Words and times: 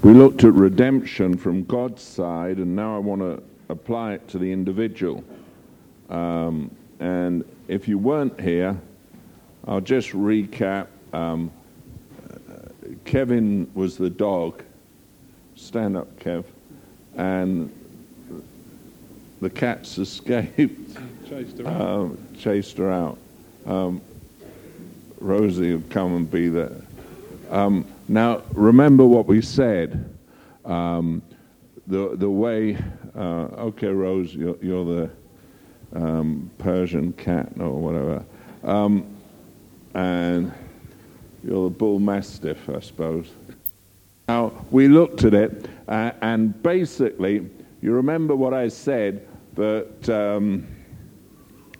We 0.00 0.12
looked 0.12 0.44
at 0.44 0.52
redemption 0.52 1.36
from 1.36 1.64
God's 1.64 2.02
side, 2.02 2.58
and 2.58 2.76
now 2.76 2.94
I 2.94 3.00
want 3.00 3.20
to 3.20 3.42
apply 3.68 4.12
it 4.12 4.28
to 4.28 4.38
the 4.38 4.52
individual. 4.52 5.24
Um, 6.08 6.70
and 7.00 7.44
if 7.66 7.88
you 7.88 7.98
weren't 7.98 8.40
here, 8.40 8.80
I'll 9.66 9.80
just 9.80 10.10
recap. 10.10 10.86
Um, 11.12 11.50
Kevin 13.04 13.68
was 13.74 13.98
the 13.98 14.08
dog. 14.08 14.62
Stand 15.56 15.96
up, 15.96 16.16
Kev. 16.20 16.44
And 17.16 17.72
the 19.40 19.50
cats 19.50 19.98
escaped. 19.98 20.96
Chased 21.28 21.58
her 21.58 21.66
out. 21.66 21.80
Um, 21.80 22.18
chased 22.38 22.78
her 22.78 22.92
out. 22.92 23.18
Um, 23.66 24.00
Rosie 25.20 25.74
would 25.74 25.90
come 25.90 26.14
and 26.14 26.30
be 26.30 26.48
there. 26.48 26.82
Now, 28.08 28.42
remember 28.52 29.04
what 29.04 29.26
we 29.26 29.42
said. 29.42 30.14
Um, 30.64 31.22
the 31.86 32.16
the 32.16 32.30
way. 32.30 32.76
Uh, 33.14 33.48
okay, 33.68 33.88
Rose, 33.88 34.34
you're, 34.34 34.56
you're 34.62 34.84
the 34.84 35.10
um, 35.92 36.50
Persian 36.58 37.12
cat 37.14 37.50
or 37.58 37.72
whatever, 37.72 38.24
um, 38.62 39.06
and 39.94 40.52
you're 41.42 41.68
the 41.68 41.74
bull 41.74 41.98
mastiff, 41.98 42.68
I 42.68 42.80
suppose. 42.80 43.30
Now 44.28 44.52
we 44.70 44.88
looked 44.88 45.24
at 45.24 45.34
it, 45.34 45.68
uh, 45.88 46.12
and 46.20 46.62
basically, 46.62 47.48
you 47.80 47.92
remember 47.92 48.36
what 48.36 48.54
I 48.54 48.68
said 48.68 49.26
that 49.54 50.08
um, 50.08 50.66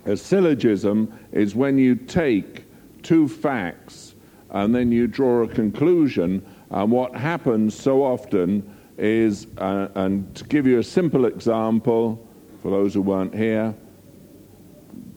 a 0.07 0.17
syllogism 0.17 1.13
is 1.33 1.55
when 1.55 1.79
you 1.79 1.95
take 1.95 2.65
two 3.03 3.29
facts 3.29 4.08
and 4.51 4.75
then 4.75 4.91
you 4.93 5.07
draw 5.07 5.43
a 5.43 5.49
conclusion. 5.49 6.45
And 6.71 6.91
what 6.91 7.15
happens 7.15 7.75
so 7.75 8.03
often 8.03 8.75
is, 8.97 9.47
uh, 9.59 9.89
and 9.95 10.35
to 10.35 10.45
give 10.45 10.67
you 10.67 10.79
a 10.79 10.85
simple 10.85 11.27
example, 11.27 12.27
for 12.63 12.71
those 12.71 12.95
who 12.95 13.03
weren't 13.03 13.35
here, 13.35 13.75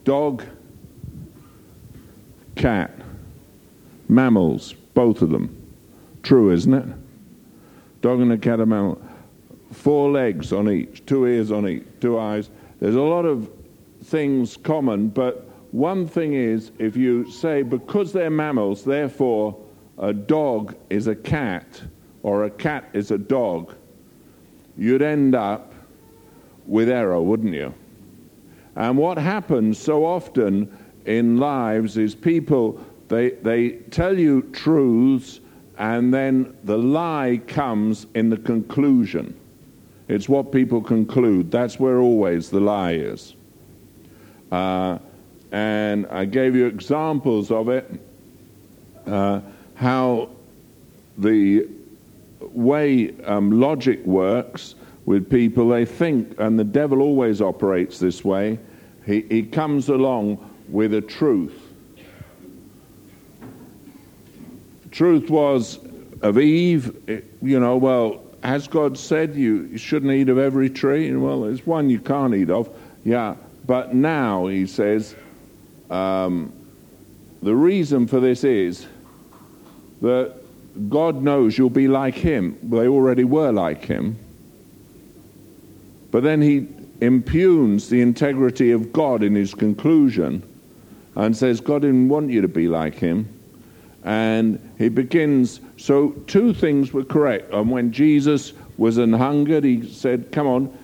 dog, 0.04 0.44
cat, 2.56 2.92
mammals, 4.08 4.74
both 4.94 5.22
of 5.22 5.30
them. 5.30 5.58
True, 6.24 6.52
isn't 6.52 6.74
it? 6.74 6.86
Dog 8.02 8.20
and 8.20 8.32
a 8.32 8.38
cat 8.38 8.60
are 8.60 8.66
mammal. 8.66 9.02
Four 9.72 10.12
legs 10.12 10.52
on 10.52 10.70
each, 10.70 11.06
two 11.06 11.26
ears 11.26 11.52
on 11.52 11.68
each, 11.68 11.84
two 12.00 12.20
eyes. 12.20 12.50
There's 12.80 12.96
a 12.96 13.02
lot 13.02 13.26
of 13.26 13.50
things 14.04 14.58
common, 14.58 15.08
but 15.08 15.48
one 15.72 16.08
thing 16.08 16.34
is 16.34 16.72
if 16.80 16.96
you 16.98 17.30
say 17.30 17.64
because 17.64 18.12
they're 18.12 18.30
mammals, 18.30 18.84
therefore 18.84 19.58
a 19.98 20.14
dog 20.14 20.76
is 20.90 21.08
a 21.08 21.16
cat 21.16 21.82
or 22.24 22.46
a 22.46 22.50
cat 22.50 22.90
is 22.94 23.12
a 23.12 23.18
dog, 23.18 23.74
you'd 24.78 25.02
end 25.02 25.34
up 25.36 25.74
with 26.66 26.90
error, 26.90 27.22
wouldn't 27.22 27.54
you? 27.54 27.74
And 28.76 28.98
what 28.98 29.18
happens 29.18 29.78
so 29.78 30.06
often 30.06 30.78
in 31.06 31.38
lives 31.38 31.98
is 31.98 32.16
people 32.16 32.80
they 33.08 33.32
they 33.32 33.72
tell 33.92 34.18
you 34.18 34.44
truths 34.54 35.40
and 35.78 36.14
then 36.14 36.56
the 36.64 36.78
lie 36.78 37.42
comes 37.48 38.08
in 38.14 38.30
the 38.30 38.38
conclusion. 38.38 39.36
It's 40.08 40.28
what 40.28 40.52
people 40.52 40.82
conclude. 40.82 41.50
That's 41.50 41.80
where 41.80 42.00
always 42.00 42.50
the 42.50 42.60
lie 42.60 42.94
is. 42.94 43.36
Uh, 44.52 45.00
and 45.52 46.08
I 46.08 46.26
gave 46.26 46.56
you 46.56 46.66
examples 46.66 47.52
of 47.52 47.70
it, 47.70 47.90
uh, 49.06 49.42
how 49.76 50.30
the 51.18 51.68
way 52.42 53.14
um, 53.26 53.60
logic 53.60 54.04
works 54.06 54.76
with 55.06 55.30
people, 55.30 55.70
they 55.70 55.86
think, 55.86 56.40
and 56.40 56.58
the 56.58 56.64
devil 56.64 57.02
always 57.02 57.42
operates 57.42 58.00
this 58.00 58.24
way, 58.24 58.60
he, 59.06 59.22
he 59.22 59.44
comes 59.44 59.90
along 59.90 60.38
with 60.70 60.94
a 60.94 61.02
truth. 61.02 61.74
Truth 64.92 65.30
was 65.30 65.80
of 66.22 66.38
Eve, 66.38 66.96
you 67.42 67.60
know, 67.60 67.78
well, 67.78 68.24
has 68.44 68.68
God 68.68 68.98
said 68.98 69.36
you, 69.36 69.64
you 69.72 69.78
shouldn't 69.78 70.12
eat 70.12 70.30
of 70.30 70.38
every 70.38 70.70
tree? 70.70 71.16
Well, 71.16 71.42
there's 71.42 71.66
one 71.66 71.90
you 71.90 72.00
can't 72.00 72.34
eat 72.34 72.50
of. 72.50 72.70
Yeah, 73.04 73.36
but 73.66 73.94
now, 73.96 74.48
he 74.48 74.68
says, 74.68 75.16
um, 75.92 76.54
the 77.44 77.56
reason 77.56 78.08
for 78.08 78.20
this 78.20 78.44
is 78.44 78.88
that 80.02 80.34
God 80.90 81.22
knows 81.22 81.58
you'll 81.58 81.70
be 81.70 81.88
like 81.88 82.16
him. 82.16 82.58
They 82.64 82.88
already 82.88 83.24
were 83.26 83.52
like 83.52 83.84
him. 83.84 84.18
But 86.12 86.24
then 86.24 86.42
he 86.42 86.68
impugns 87.02 87.90
the 87.90 88.02
integrity 88.02 88.72
of 88.72 88.94
God 88.94 89.24
in 89.24 89.36
his 89.36 89.54
conclusion 89.54 90.44
and 91.16 91.36
says, 91.36 91.60
God 91.60 91.82
didn't 91.82 92.10
want 92.10 92.30
you 92.30 92.42
to 92.42 92.48
be 92.48 92.68
like 92.68 92.96
him. 92.96 93.28
And 94.04 94.60
he 94.78 94.90
begins, 94.90 95.62
so 95.78 96.12
two 96.28 96.54
things 96.54 96.94
were 96.94 97.04
correct. 97.04 97.54
And 97.54 97.70
when 97.70 97.92
Jesus 97.92 98.54
was 98.78 98.98
an 98.98 99.14
hungered, 99.14 99.64
he 99.64 99.88
said, 99.88 100.32
Come 100.32 100.48
on, 100.48 100.78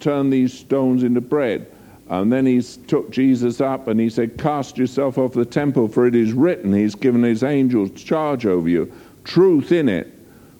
turn 0.00 0.30
these 0.30 0.52
stones 0.52 1.02
into 1.02 1.20
bread. 1.20 1.70
And 2.08 2.32
then 2.32 2.46
he 2.46 2.62
took 2.62 3.10
Jesus 3.10 3.60
up 3.60 3.86
and 3.86 4.00
he 4.00 4.08
said, 4.08 4.38
Cast 4.38 4.78
yourself 4.78 5.18
off 5.18 5.32
the 5.32 5.44
temple, 5.44 5.88
for 5.88 6.06
it 6.06 6.14
is 6.14 6.32
written, 6.32 6.72
He's 6.72 6.94
given 6.94 7.22
His 7.22 7.42
angels 7.42 7.90
charge 7.90 8.46
over 8.46 8.68
you. 8.68 8.90
Truth 9.24 9.72
in 9.72 9.88
it. 9.88 10.12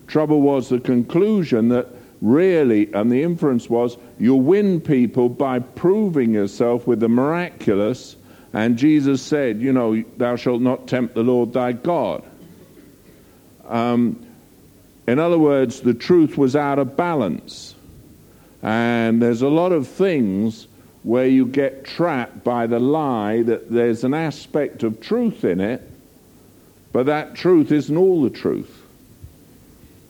Trouble 0.07 0.43
was 0.43 0.69
the 0.69 0.81
conclusion 0.81 1.69
that 1.71 1.87
really, 2.21 2.93
and 2.93 3.11
the 3.11 3.23
inference 3.23 3.71
was, 3.71 3.97
you 4.19 4.35
win 4.35 4.81
people 4.81 5.29
by 5.29 5.59
proving 5.59 6.35
yourself 6.35 6.87
with 6.87 7.01
the 7.01 7.09
miraculous. 7.09 8.17
And 8.53 8.77
Jesus 8.77 9.23
said, 9.23 9.61
You 9.61 9.73
know, 9.73 10.03
thou 10.19 10.37
shalt 10.37 10.61
not 10.61 10.87
tempt 10.87 11.15
the 11.15 11.23
Lord 11.23 11.55
thy 11.55 11.73
God. 11.73 12.25
Um, 13.67 14.27
in 15.07 15.19
other 15.19 15.39
words, 15.39 15.81
the 15.81 15.95
truth 15.95 16.37
was 16.37 16.55
out 16.55 16.79
of 16.79 16.95
balance. 16.95 17.75
And 18.63 19.23
there's 19.23 19.43
a 19.43 19.49
lot 19.49 19.73
of 19.73 19.89
things 19.89 20.68
where 21.03 21.27
you 21.27 21.47
get 21.47 21.85
trapped 21.85 22.45
by 22.45 22.67
the 22.67 22.79
lie 22.79 23.43
that 23.43 23.71
there's 23.71 24.05
an 24.05 24.15
aspect 24.15 24.83
of 24.83 25.01
truth 25.01 25.45
in 25.45 25.61
it, 25.61 25.83
but 26.93 27.07
that 27.07 27.35
truth 27.35 27.71
isn't 27.73 27.97
all 27.97 28.23
the 28.23 28.31
truth. 28.31 28.83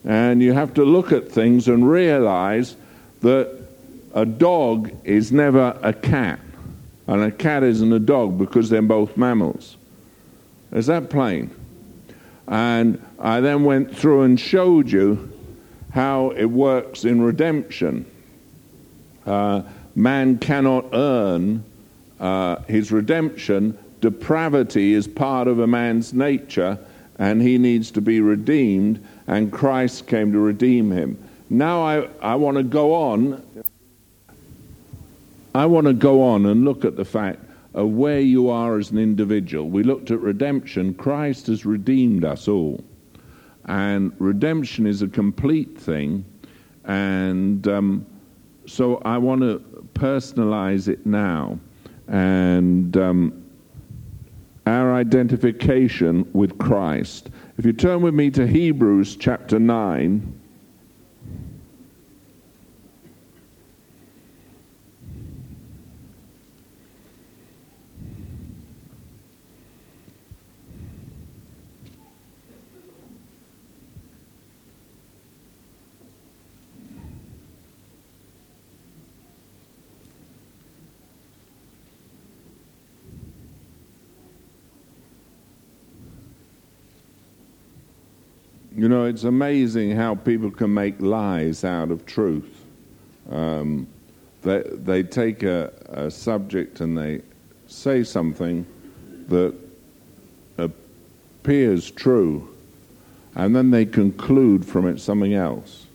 And 0.04 0.42
you 0.42 0.52
have 0.52 0.74
to 0.74 0.84
look 0.84 1.12
at 1.12 1.30
things 1.30 1.68
and 1.68 1.88
realize 1.88 2.76
that 3.20 3.58
a 4.14 4.24
dog 4.24 4.90
is 5.04 5.32
never 5.32 5.78
a 5.82 5.92
cat, 5.92 6.40
and 7.06 7.22
a 7.22 7.30
cat 7.30 7.62
isn't 7.62 7.92
a 7.92 7.98
dog 7.98 8.38
because 8.38 8.70
they're 8.70 8.82
both 8.82 9.16
mammals. 9.16 9.76
Is 10.72 10.86
that 10.86 11.10
plain? 11.10 11.50
And 12.46 13.04
I 13.18 13.40
then 13.40 13.64
went 13.64 13.94
through 13.94 14.22
and 14.22 14.40
showed 14.40 14.90
you 14.90 15.32
how 15.90 16.30
it 16.30 16.46
works 16.46 17.04
in 17.04 17.20
redemption. 17.20 18.06
Uh, 19.26 19.62
man 19.98 20.38
cannot 20.38 20.86
earn 20.92 21.64
uh, 22.20 22.56
his 22.62 22.92
redemption. 22.92 23.76
Depravity 24.00 24.94
is 24.94 25.08
part 25.08 25.48
of 25.48 25.58
a 25.58 25.66
man's 25.66 26.14
nature, 26.14 26.78
and 27.18 27.42
he 27.42 27.58
needs 27.58 27.90
to 27.90 28.00
be 28.00 28.20
redeemed, 28.20 29.04
and 29.26 29.52
Christ 29.52 30.06
came 30.06 30.32
to 30.32 30.38
redeem 30.38 30.90
him. 30.90 31.18
Now 31.50 31.82
I, 31.82 32.08
I 32.22 32.36
want 32.36 32.56
to 32.58 32.62
go 32.62 32.94
on. 32.94 33.42
I 35.54 35.66
want 35.66 35.88
to 35.88 35.94
go 35.94 36.22
on 36.22 36.46
and 36.46 36.64
look 36.64 36.84
at 36.84 36.96
the 36.96 37.04
fact 37.04 37.40
of 37.74 37.90
where 37.90 38.20
you 38.20 38.50
are 38.50 38.78
as 38.78 38.90
an 38.90 38.98
individual. 38.98 39.68
We 39.68 39.82
looked 39.82 40.10
at 40.10 40.20
redemption. 40.20 40.94
Christ 40.94 41.48
has 41.48 41.66
redeemed 41.66 42.24
us 42.24 42.46
all. 42.46 42.84
And 43.64 44.12
redemption 44.18 44.86
is 44.86 45.02
a 45.02 45.08
complete 45.08 45.76
thing. 45.76 46.24
And 46.84 47.66
um, 47.66 48.06
so 48.66 49.00
I 49.04 49.18
want 49.18 49.40
to 49.40 49.77
personalize 49.98 50.88
it 50.88 51.04
now. 51.04 51.58
And 52.06 52.96
um, 52.96 53.44
our 54.66 54.94
identification 54.94 56.28
with 56.32 56.58
Christ. 56.58 57.30
If 57.56 57.64
you 57.64 57.72
turn 57.72 58.02
with 58.02 58.14
me 58.14 58.30
to 58.30 58.46
Hebrews 58.46 59.16
chapter 59.16 59.58
9. 59.58 60.37
You 88.78 88.88
know, 88.88 89.06
it's 89.06 89.24
amazing 89.24 89.96
how 89.96 90.14
people 90.14 90.52
can 90.52 90.72
make 90.72 91.00
lies 91.00 91.64
out 91.64 91.90
of 91.90 92.06
truth. 92.06 92.64
Um, 93.28 93.88
they, 94.42 94.62
they 94.66 95.02
take 95.02 95.42
a, 95.42 95.72
a 95.88 96.08
subject 96.12 96.80
and 96.80 96.96
they 96.96 97.22
say 97.66 98.04
something 98.04 98.64
that 99.26 99.52
appears 100.58 101.90
true, 101.90 102.56
and 103.34 103.56
then 103.56 103.72
they 103.72 103.84
conclude 103.84 104.64
from 104.64 104.86
it 104.86 105.00
something 105.00 105.34
else. 105.34 105.86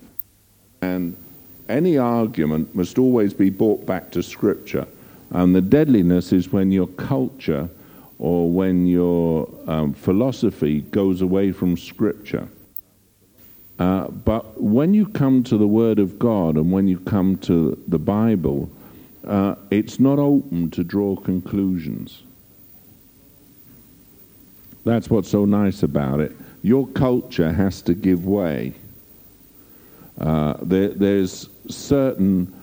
And 0.81 1.15
any 1.69 1.97
argument 1.97 2.75
must 2.75 2.97
always 2.97 3.33
be 3.33 3.49
brought 3.49 3.85
back 3.85 4.11
to 4.11 4.21
Scripture. 4.21 4.85
And 5.29 5.55
the 5.55 5.61
deadliness 5.61 6.33
is 6.33 6.51
when 6.51 6.69
your 6.69 6.87
culture 6.87 7.69
or 8.19 8.51
when 8.51 8.87
your 8.87 9.47
um, 9.67 9.93
philosophy 9.93 10.81
goes 10.81 11.21
away 11.21 11.53
from 11.53 11.77
Scripture. 11.77 12.49
Uh, 13.79 14.07
but 14.07 14.61
when 14.61 14.93
you 14.93 15.07
come 15.07 15.43
to 15.43 15.57
the 15.57 15.67
Word 15.67 15.99
of 15.99 16.19
God 16.19 16.55
and 16.55 16.71
when 16.71 16.87
you 16.87 16.99
come 16.99 17.37
to 17.39 17.81
the 17.87 17.99
Bible, 17.99 18.69
uh, 19.25 19.55
it's 19.71 19.99
not 19.99 20.19
open 20.19 20.69
to 20.71 20.83
draw 20.83 21.15
conclusions. 21.15 22.23
That's 24.85 25.09
what's 25.09 25.29
so 25.29 25.45
nice 25.45 25.83
about 25.83 26.19
it. 26.19 26.35
Your 26.61 26.87
culture 26.87 27.51
has 27.51 27.81
to 27.83 27.93
give 27.93 28.25
way. 28.25 28.73
Uh, 30.19 30.55
there, 30.61 30.89
there's 30.89 31.49
certain 31.69 32.53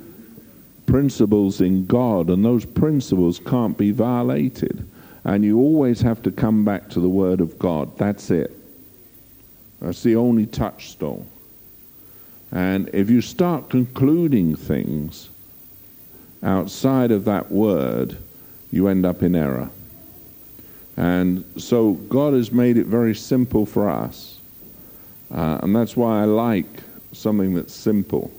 principles 0.86 1.60
in 1.60 1.86
God, 1.86 2.30
and 2.30 2.44
those 2.44 2.64
principles 2.64 3.40
can't 3.40 3.76
be 3.76 3.90
violated. 3.90 4.86
And 5.24 5.44
you 5.44 5.58
always 5.58 6.00
have 6.00 6.22
to 6.22 6.30
come 6.30 6.64
back 6.64 6.88
to 6.90 7.00
the 7.00 7.08
Word 7.08 7.40
of 7.40 7.58
God. 7.58 7.96
That's 7.98 8.30
it. 8.30 8.59
That's 9.80 10.02
the 10.02 10.16
only 10.16 10.46
touchstone. 10.46 11.26
And 12.52 12.90
if 12.92 13.08
you 13.08 13.20
start 13.20 13.70
concluding 13.70 14.56
things 14.56 15.30
outside 16.42 17.10
of 17.10 17.24
that 17.26 17.50
Word, 17.50 18.16
you 18.72 18.88
end 18.88 19.06
up 19.06 19.22
in 19.22 19.34
error. 19.34 19.70
And 20.96 21.44
so 21.56 21.92
God 21.92 22.34
has 22.34 22.52
made 22.52 22.76
it 22.76 22.86
very 22.86 23.14
simple 23.14 23.64
for 23.64 23.88
us. 23.88 24.38
Uh, 25.30 25.60
and 25.62 25.74
that's 25.74 25.96
why 25.96 26.22
I 26.22 26.24
like 26.24 26.66
something 27.12 27.54
that's 27.54 27.72
simple. 27.72 28.30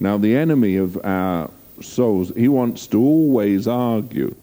Now, 0.00 0.16
the 0.16 0.36
enemy 0.36 0.76
of 0.76 0.98
our 1.04 1.50
souls, 1.80 2.32
he 2.36 2.48
wants 2.48 2.86
to 2.88 3.00
always 3.00 3.66
argue. 3.66 4.34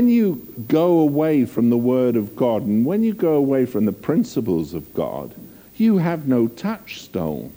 When 0.00 0.08
you 0.08 0.64
go 0.66 1.00
away 1.00 1.44
from 1.44 1.68
the 1.68 1.76
Word 1.76 2.16
of 2.16 2.34
God 2.34 2.62
and 2.62 2.86
when 2.86 3.02
you 3.02 3.12
go 3.12 3.34
away 3.34 3.66
from 3.66 3.84
the 3.84 3.92
principles 3.92 4.72
of 4.72 4.94
God, 4.94 5.34
you 5.76 5.98
have 5.98 6.26
no 6.26 6.48
touchstone 6.48 7.52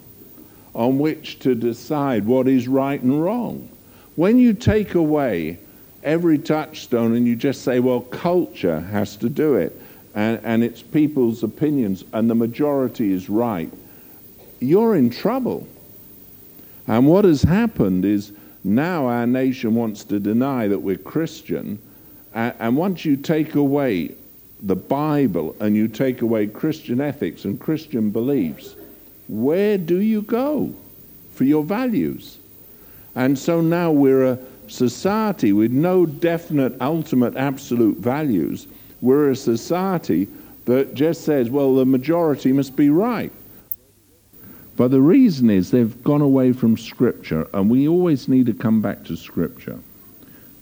on 0.74 0.98
which 0.98 1.38
to 1.38 1.54
decide 1.54 2.26
what 2.26 2.46
is 2.46 2.68
right 2.68 3.00
and 3.00 3.24
wrong. 3.24 3.70
When 4.16 4.38
you 4.38 4.52
take 4.52 4.94
away 4.94 5.58
every 6.02 6.36
touchstone 6.36 7.14
and 7.14 7.26
you 7.26 7.34
just 7.34 7.62
say, 7.62 7.80
well, 7.80 8.02
culture 8.02 8.80
has 8.80 9.16
to 9.16 9.30
do 9.30 9.54
it, 9.54 9.80
and, 10.14 10.38
and 10.44 10.62
it's 10.62 10.82
people's 10.82 11.42
opinions, 11.42 12.04
and 12.12 12.28
the 12.28 12.34
majority 12.34 13.10
is 13.10 13.30
right, 13.30 13.72
you're 14.60 14.96
in 14.96 15.08
trouble. 15.08 15.66
And 16.86 17.06
what 17.06 17.24
has 17.24 17.40
happened 17.40 18.04
is 18.04 18.32
now 18.62 19.06
our 19.06 19.26
nation 19.26 19.74
wants 19.74 20.04
to 20.04 20.20
deny 20.20 20.68
that 20.68 20.80
we're 20.80 20.98
Christian. 20.98 21.78
And, 22.34 22.76
once 22.76 23.04
you 23.04 23.16
take 23.16 23.54
away 23.54 24.14
the 24.60 24.74
Bible 24.74 25.54
and 25.60 25.76
you 25.76 25.86
take 25.86 26.20
away 26.20 26.48
Christian 26.48 27.00
ethics 27.00 27.44
and 27.44 27.60
Christian 27.60 28.10
beliefs, 28.10 28.74
where 29.28 29.78
do 29.78 30.00
you 30.00 30.22
go 30.22 30.74
for 31.32 31.44
your 31.44 31.62
values? 31.62 32.38
And 33.14 33.38
so 33.38 33.60
now 33.60 33.92
we're 33.92 34.24
a 34.24 34.38
society 34.66 35.52
with 35.52 35.70
no 35.70 36.06
definite, 36.06 36.74
ultimate, 36.80 37.36
absolute 37.36 37.98
values. 37.98 38.66
We're 39.00 39.30
a 39.30 39.36
society 39.36 40.26
that 40.64 40.94
just 40.94 41.24
says, 41.24 41.50
well, 41.50 41.76
the 41.76 41.84
majority 41.84 42.52
must 42.52 42.74
be 42.74 42.90
right. 42.90 43.32
But 44.76 44.90
the 44.90 45.00
reason 45.00 45.50
is 45.50 45.70
they've 45.70 46.02
gone 46.02 46.22
away 46.22 46.52
from 46.52 46.76
Scripture, 46.76 47.46
and 47.54 47.70
we 47.70 47.86
always 47.86 48.26
need 48.26 48.46
to 48.46 48.54
come 48.54 48.80
back 48.80 49.04
to 49.04 49.16
Scripture 49.16 49.78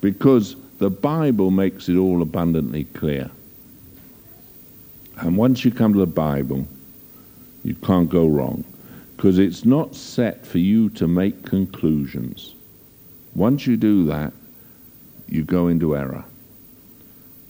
because 0.03 0.57
the 0.83 0.91
Bible 0.91 1.51
makes 1.51 1.89
it 1.89 1.97
all 1.97 2.23
abundantly 2.23 2.85
clear. 2.85 3.31
And 5.17 5.37
once 5.37 5.65
you 5.65 5.71
come 5.71 5.93
to 5.93 5.99
the 5.99 6.07
Bible, 6.07 6.67
you 7.65 7.75
can't 7.75 8.11
go 8.11 8.27
wrong 8.27 8.65
because 9.17 9.39
it's 9.39 9.65
not 9.65 9.95
set 9.95 10.45
for 10.45 10.59
you 10.59 10.91
to 10.91 11.07
make 11.07 11.45
conclusions. 11.45 12.55
Once 13.35 13.67
you 13.67 13.77
do 13.77 14.05
that, 14.07 14.33
you 15.29 15.45
go 15.45 15.69
into 15.69 15.97
error. 15.97 16.25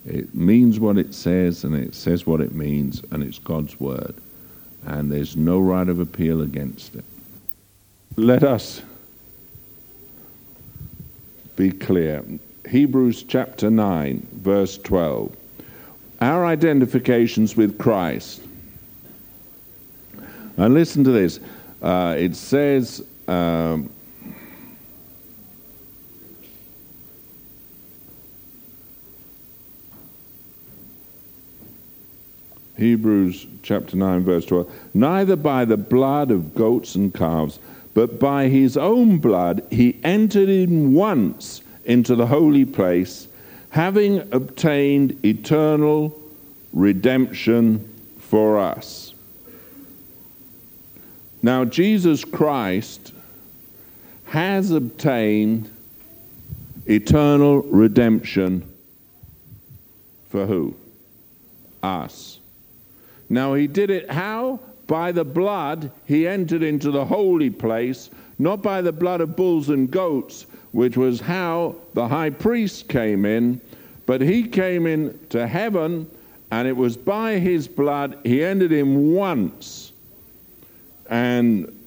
It 0.07 0.35
means 0.35 0.79
what 0.79 0.99
it 0.99 1.15
says, 1.15 1.65
and 1.65 1.75
it 1.75 1.95
says 1.95 2.27
what 2.27 2.41
it 2.41 2.55
means, 2.55 3.03
and 3.11 3.23
it's 3.23 3.39
God's 3.39 3.81
word 3.81 4.15
and 4.87 5.11
there's 5.11 5.37
no 5.37 5.61
right 5.61 5.89
of 5.89 6.01
appeal 6.01 6.43
against 6.43 6.95
it. 6.95 7.05
Let 8.17 8.43
us 8.43 8.83
be 11.57 11.71
clear. 11.71 12.25
Hebrews 12.69 13.25
chapter 13.25 13.71
9, 13.71 14.27
verse 14.35 14.79
12. 14.79 15.37
Our 16.21 16.47
identifications 16.47 17.57
with 17.57 17.79
Christ. 17.79 18.43
And 20.57 20.75
listen 20.75 21.03
to 21.05 21.11
this. 21.11 21.41
Uh, 21.83 22.15
it 22.17 22.37
says, 22.37 23.05
um, 23.27 23.91
Hebrews 32.77 33.47
chapter 33.63 33.97
9, 33.97 34.25
verse 34.25 34.47
12. 34.47 34.73
Neither 34.95 35.37
by 35.37 35.65
the 35.65 35.77
blood 35.77 36.31
of 36.31 36.55
goats 36.55 36.95
and 36.95 37.13
calves, 37.13 37.59
but 37.95 38.19
by 38.19 38.49
his 38.49 38.77
own 38.77 39.19
blood 39.19 39.65
he 39.71 39.99
entered 40.05 40.49
in 40.49 40.93
once 40.95 41.63
into 41.85 42.15
the 42.15 42.27
holy 42.27 42.65
place, 42.65 43.29
having 43.71 44.21
obtained 44.33 45.25
eternal 45.25 46.19
redemption 46.73 47.89
for 48.19 48.59
us. 48.59 49.15
Now, 51.43 51.65
Jesus 51.65 52.25
Christ 52.25 53.13
has 54.27 54.71
obtained 54.71 55.69
eternal 56.87 57.63
redemption 57.63 58.69
for 60.31 60.47
who? 60.47 60.75
Us. 61.83 62.39
Now 63.29 63.55
he 63.55 63.67
did 63.67 63.91
it 63.91 64.11
how? 64.11 64.61
By 64.87 65.13
the 65.13 65.25
blood 65.25 65.91
he 66.07 66.27
entered 66.27 66.63
into 66.63 66.91
the 66.91 67.05
holy 67.05 67.51
place, 67.51 68.11
not 68.39 68.63
by 68.63 68.83
the 68.83 68.93
blood 68.93 69.21
of 69.21 69.37
bulls 69.37 69.69
and 69.69 69.91
goats, 69.91 70.47
which 70.73 70.97
was 70.97 71.21
how 71.21 71.77
the 71.95 72.09
high 72.09 72.31
priest 72.31 72.89
came 72.89 73.25
in, 73.25 73.61
but 74.07 74.21
he 74.21 74.43
came 74.43 74.87
in 74.87 75.19
to 75.29 75.47
heaven, 75.47 76.11
and 76.51 76.67
it 76.67 76.77
was 76.77 76.97
by 76.97 77.39
his 77.39 77.69
blood 77.69 78.19
he 78.25 78.43
entered 78.43 78.73
in 78.73 79.13
once. 79.13 79.93
And 81.09 81.79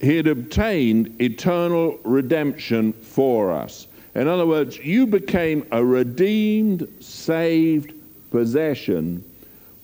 he 0.00 0.16
had 0.16 0.26
obtained 0.26 1.20
eternal 1.20 1.98
redemption 2.04 2.92
for 2.92 3.50
us. 3.50 3.86
In 4.14 4.28
other 4.28 4.46
words, 4.46 4.78
you 4.78 5.06
became 5.06 5.66
a 5.70 5.84
redeemed, 5.84 6.88
saved 7.00 7.92
possession 8.30 9.24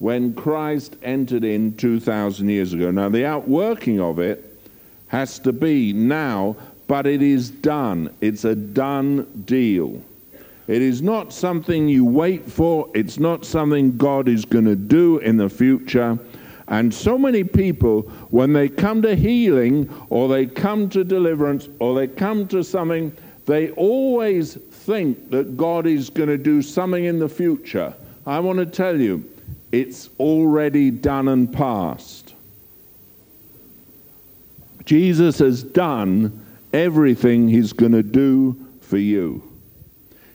when 0.05 0.35
Christ 0.35 0.97
entered 1.03 1.45
in 1.45 1.75
2,000 1.79 2.51
years 2.51 2.75
ago. 2.75 2.91
Now, 2.91 3.09
the 3.09 3.25
outworking 3.25 4.03
of 4.03 4.19
it 4.19 4.55
has 5.07 5.39
to 5.39 5.51
be 5.51 5.95
now, 5.95 6.57
but 6.87 7.07
it 7.07 7.23
is 7.23 7.51
done. 7.51 8.15
It's 8.21 8.45
a 8.45 8.55
done 8.55 9.27
deal. 9.47 10.03
It 10.67 10.83
is 10.83 11.01
not 11.01 11.33
something 11.33 11.89
you 11.89 12.05
wait 12.05 12.45
for, 12.45 12.91
it's 12.95 13.19
not 13.19 13.47
something 13.47 13.97
God 13.97 14.29
is 14.29 14.45
going 14.45 14.67
to 14.67 14.77
do 14.77 15.21
in 15.21 15.39
the 15.39 15.49
future. 15.49 16.19
And 16.69 16.93
so 16.93 17.17
many 17.17 17.43
people, 17.43 18.03
when 18.29 18.53
they 18.53 18.69
come 18.69 19.01
to 19.01 19.17
healing 19.17 19.89
or 20.11 20.29
they 20.29 20.45
come 20.45 20.91
to 20.91 21.03
deliverance 21.03 21.71
or 21.79 21.95
they 21.95 22.09
come 22.09 22.47
to 22.49 22.63
something, 22.63 23.11
they 23.47 23.71
always 23.71 24.57
think 24.57 25.31
that 25.31 25.57
God 25.57 25.87
is 25.87 26.11
going 26.11 26.29
to 26.29 26.37
do 26.37 26.61
something 26.61 27.07
in 27.07 27.19
the 27.19 27.29
future. 27.31 27.95
I 28.27 28.39
want 28.41 28.59
to 28.59 28.67
tell 28.67 29.01
you, 29.01 29.25
it's 29.75 30.09
already 30.21 30.93
done 30.93 31.27
and 31.27 31.53
past. 31.53 32.35
Jesus 34.85 35.41
has 35.41 35.65
done 35.65 36.47
everything 36.73 37.49
he's 37.49 37.73
going 37.73 37.91
to 37.91 38.05
do 38.05 38.57
for 38.81 38.99
you. 38.99 39.43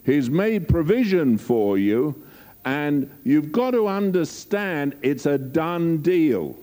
He's 0.03 0.29
made 0.29 0.67
provision 0.67 1.38
for 1.38 1.77
you, 1.77 2.22
And 2.65 3.10
you've 3.24 3.53
got 3.53 3.72
to 3.72 3.88
understand 3.88 4.98
it's 5.01 5.25
a 5.25 5.38
done 5.38 6.00
deal. 6.01 6.58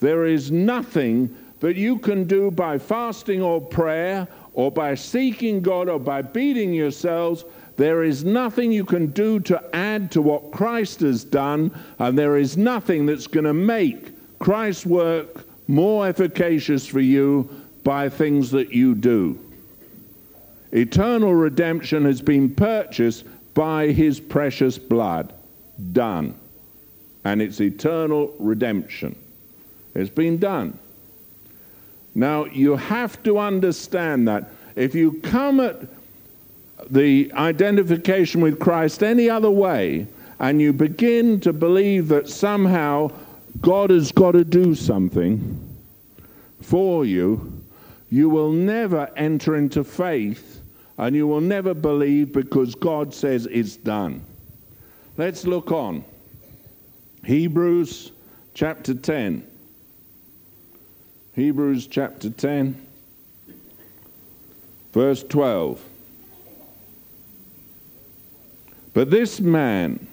There 0.00 0.26
is 0.26 0.50
nothing 0.50 1.34
that 1.60 1.76
you 1.76 1.98
can 1.98 2.24
do 2.24 2.50
by 2.50 2.76
fasting 2.76 3.40
or 3.40 3.62
prayer 3.62 4.28
or 4.52 4.70
by 4.70 4.94
seeking 4.94 5.62
God 5.62 5.88
or 5.88 5.98
by 5.98 6.20
beating 6.20 6.74
yourselves. 6.74 7.46
There 7.76 8.04
is 8.04 8.24
nothing 8.24 8.70
you 8.70 8.84
can 8.84 9.08
do 9.08 9.40
to 9.40 9.62
add 9.74 10.10
to 10.12 10.22
what 10.22 10.52
Christ 10.52 11.00
has 11.00 11.24
done, 11.24 11.76
and 11.98 12.16
there 12.16 12.36
is 12.36 12.56
nothing 12.56 13.06
that's 13.06 13.26
going 13.26 13.44
to 13.44 13.54
make 13.54 14.12
Christ's 14.38 14.86
work 14.86 15.46
more 15.66 16.06
efficacious 16.06 16.86
for 16.86 17.00
you 17.00 17.48
by 17.82 18.08
things 18.08 18.50
that 18.52 18.72
you 18.72 18.94
do. 18.94 19.38
Eternal 20.72 21.34
redemption 21.34 22.04
has 22.04 22.20
been 22.20 22.54
purchased 22.54 23.24
by 23.54 23.88
his 23.88 24.20
precious 24.20 24.78
blood. 24.78 25.32
Done. 25.92 26.34
And 27.24 27.40
it's 27.40 27.60
eternal 27.60 28.34
redemption. 28.38 29.16
It's 29.94 30.10
been 30.10 30.38
done. 30.38 30.78
Now, 32.14 32.44
you 32.44 32.76
have 32.76 33.22
to 33.24 33.38
understand 33.38 34.28
that. 34.28 34.50
If 34.76 34.94
you 34.94 35.12
come 35.22 35.60
at 35.60 35.93
the 36.90 37.30
identification 37.34 38.40
with 38.40 38.58
Christ 38.58 39.02
any 39.02 39.30
other 39.30 39.50
way, 39.50 40.06
and 40.38 40.60
you 40.60 40.72
begin 40.72 41.40
to 41.40 41.52
believe 41.52 42.08
that 42.08 42.28
somehow 42.28 43.10
God 43.60 43.90
has 43.90 44.12
got 44.12 44.32
to 44.32 44.44
do 44.44 44.74
something 44.74 45.60
for 46.60 47.04
you, 47.04 47.52
you 48.10 48.28
will 48.28 48.52
never 48.52 49.10
enter 49.16 49.56
into 49.56 49.84
faith 49.84 50.60
and 50.98 51.16
you 51.16 51.26
will 51.26 51.40
never 51.40 51.74
believe 51.74 52.32
because 52.32 52.74
God 52.74 53.12
says 53.12 53.46
it's 53.50 53.76
done. 53.76 54.24
Let's 55.16 55.46
look 55.46 55.72
on. 55.72 56.04
Hebrews 57.24 58.12
chapter 58.54 58.94
10. 58.94 59.44
Hebrews 61.34 61.88
chapter 61.88 62.30
10, 62.30 62.80
verse 64.92 65.24
12. 65.24 65.82
But 68.94 69.10
this 69.10 69.40
man, 69.40 70.06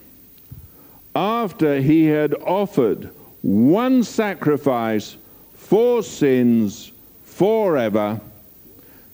after 1.15 1.79
he 1.79 2.07
had 2.07 2.33
offered 2.33 3.11
one 3.43 4.03
sacrifice 4.03 5.17
for 5.53 6.01
sins 6.01 6.91
forever, 7.23 8.19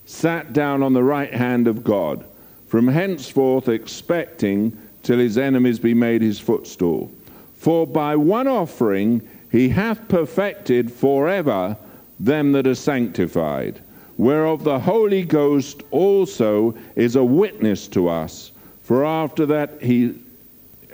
sat 0.06 0.54
down 0.54 0.82
on 0.82 0.94
the 0.94 1.04
right 1.04 1.32
hand 1.32 1.68
of 1.68 1.84
God, 1.84 2.24
from 2.66 2.88
henceforth 2.88 3.68
expecting 3.68 4.76
till 5.02 5.18
his 5.18 5.36
enemies 5.36 5.78
be 5.78 5.94
made 5.94 6.22
his 6.22 6.40
footstool. 6.40 7.10
For 7.56 7.86
by 7.86 8.16
one 8.16 8.46
offering 8.46 9.20
he 9.52 9.68
hath 9.68 10.08
perfected 10.08 10.90
forever 10.90 11.76
them 12.18 12.52
that 12.52 12.66
are 12.66 12.74
sanctified, 12.74 13.80
whereof 14.16 14.64
the 14.64 14.78
Holy 14.78 15.24
Ghost 15.24 15.82
also 15.90 16.74
is 16.96 17.16
a 17.16 17.24
witness 17.24 17.86
to 17.88 18.08
us. 18.08 18.52
For 18.88 19.04
after 19.04 19.44
that 19.44 19.82
he 19.82 20.14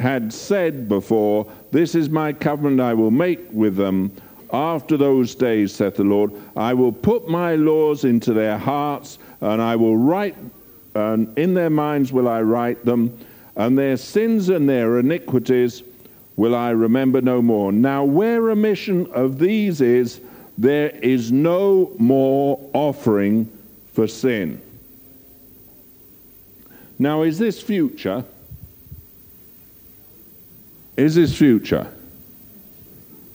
had 0.00 0.32
said 0.32 0.88
before, 0.88 1.46
This 1.70 1.94
is 1.94 2.10
my 2.10 2.32
covenant 2.32 2.80
I 2.80 2.92
will 2.92 3.12
make 3.12 3.38
with 3.52 3.76
them 3.76 4.10
after 4.52 4.96
those 4.96 5.36
days, 5.36 5.72
saith 5.72 5.94
the 5.94 6.02
Lord, 6.02 6.32
I 6.56 6.74
will 6.74 6.90
put 6.90 7.28
my 7.28 7.54
laws 7.54 8.02
into 8.02 8.32
their 8.32 8.58
hearts, 8.58 9.20
and 9.40 9.62
I 9.62 9.76
will 9.76 9.96
write, 9.96 10.34
and 10.96 11.38
in 11.38 11.54
their 11.54 11.70
minds 11.70 12.12
will 12.12 12.26
I 12.26 12.42
write 12.42 12.84
them, 12.84 13.16
and 13.54 13.78
their 13.78 13.96
sins 13.96 14.48
and 14.48 14.68
their 14.68 14.98
iniquities 14.98 15.84
will 16.34 16.56
I 16.56 16.70
remember 16.70 17.20
no 17.20 17.40
more. 17.40 17.70
Now, 17.70 18.02
where 18.02 18.40
remission 18.40 19.06
of 19.12 19.38
these 19.38 19.80
is, 19.80 20.20
there 20.58 20.90
is 20.90 21.30
no 21.30 21.92
more 21.98 22.58
offering 22.72 23.48
for 23.92 24.08
sin. 24.08 24.60
Now, 26.98 27.22
is 27.22 27.38
this 27.38 27.60
future? 27.60 28.24
Is 30.96 31.14
this 31.14 31.36
future? 31.36 31.92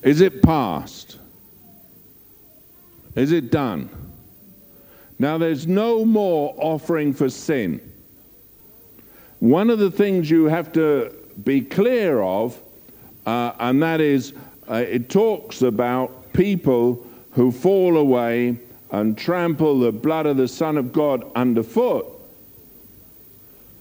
Is 0.01 0.21
it 0.21 0.41
past? 0.41 1.17
Is 3.15 3.31
it 3.31 3.51
done? 3.51 3.89
Now, 5.17 5.37
there's 5.37 5.67
no 5.67 6.05
more 6.05 6.55
offering 6.57 7.13
for 7.13 7.29
sin. 7.29 7.81
One 9.39 9.69
of 9.69 9.79
the 9.79 9.91
things 9.91 10.29
you 10.29 10.45
have 10.45 10.71
to 10.73 11.13
be 11.43 11.61
clear 11.61 12.21
of, 12.21 12.61
uh, 13.25 13.53
and 13.59 13.83
that 13.83 13.99
is, 13.99 14.33
uh, 14.69 14.75
it 14.75 15.09
talks 15.09 15.61
about 15.61 16.31
people 16.31 17.05
who 17.31 17.51
fall 17.51 17.97
away 17.97 18.57
and 18.91 19.17
trample 19.17 19.79
the 19.79 19.91
blood 19.91 20.25
of 20.25 20.37
the 20.37 20.47
Son 20.47 20.77
of 20.77 20.93
God 20.93 21.29
underfoot. 21.35 22.18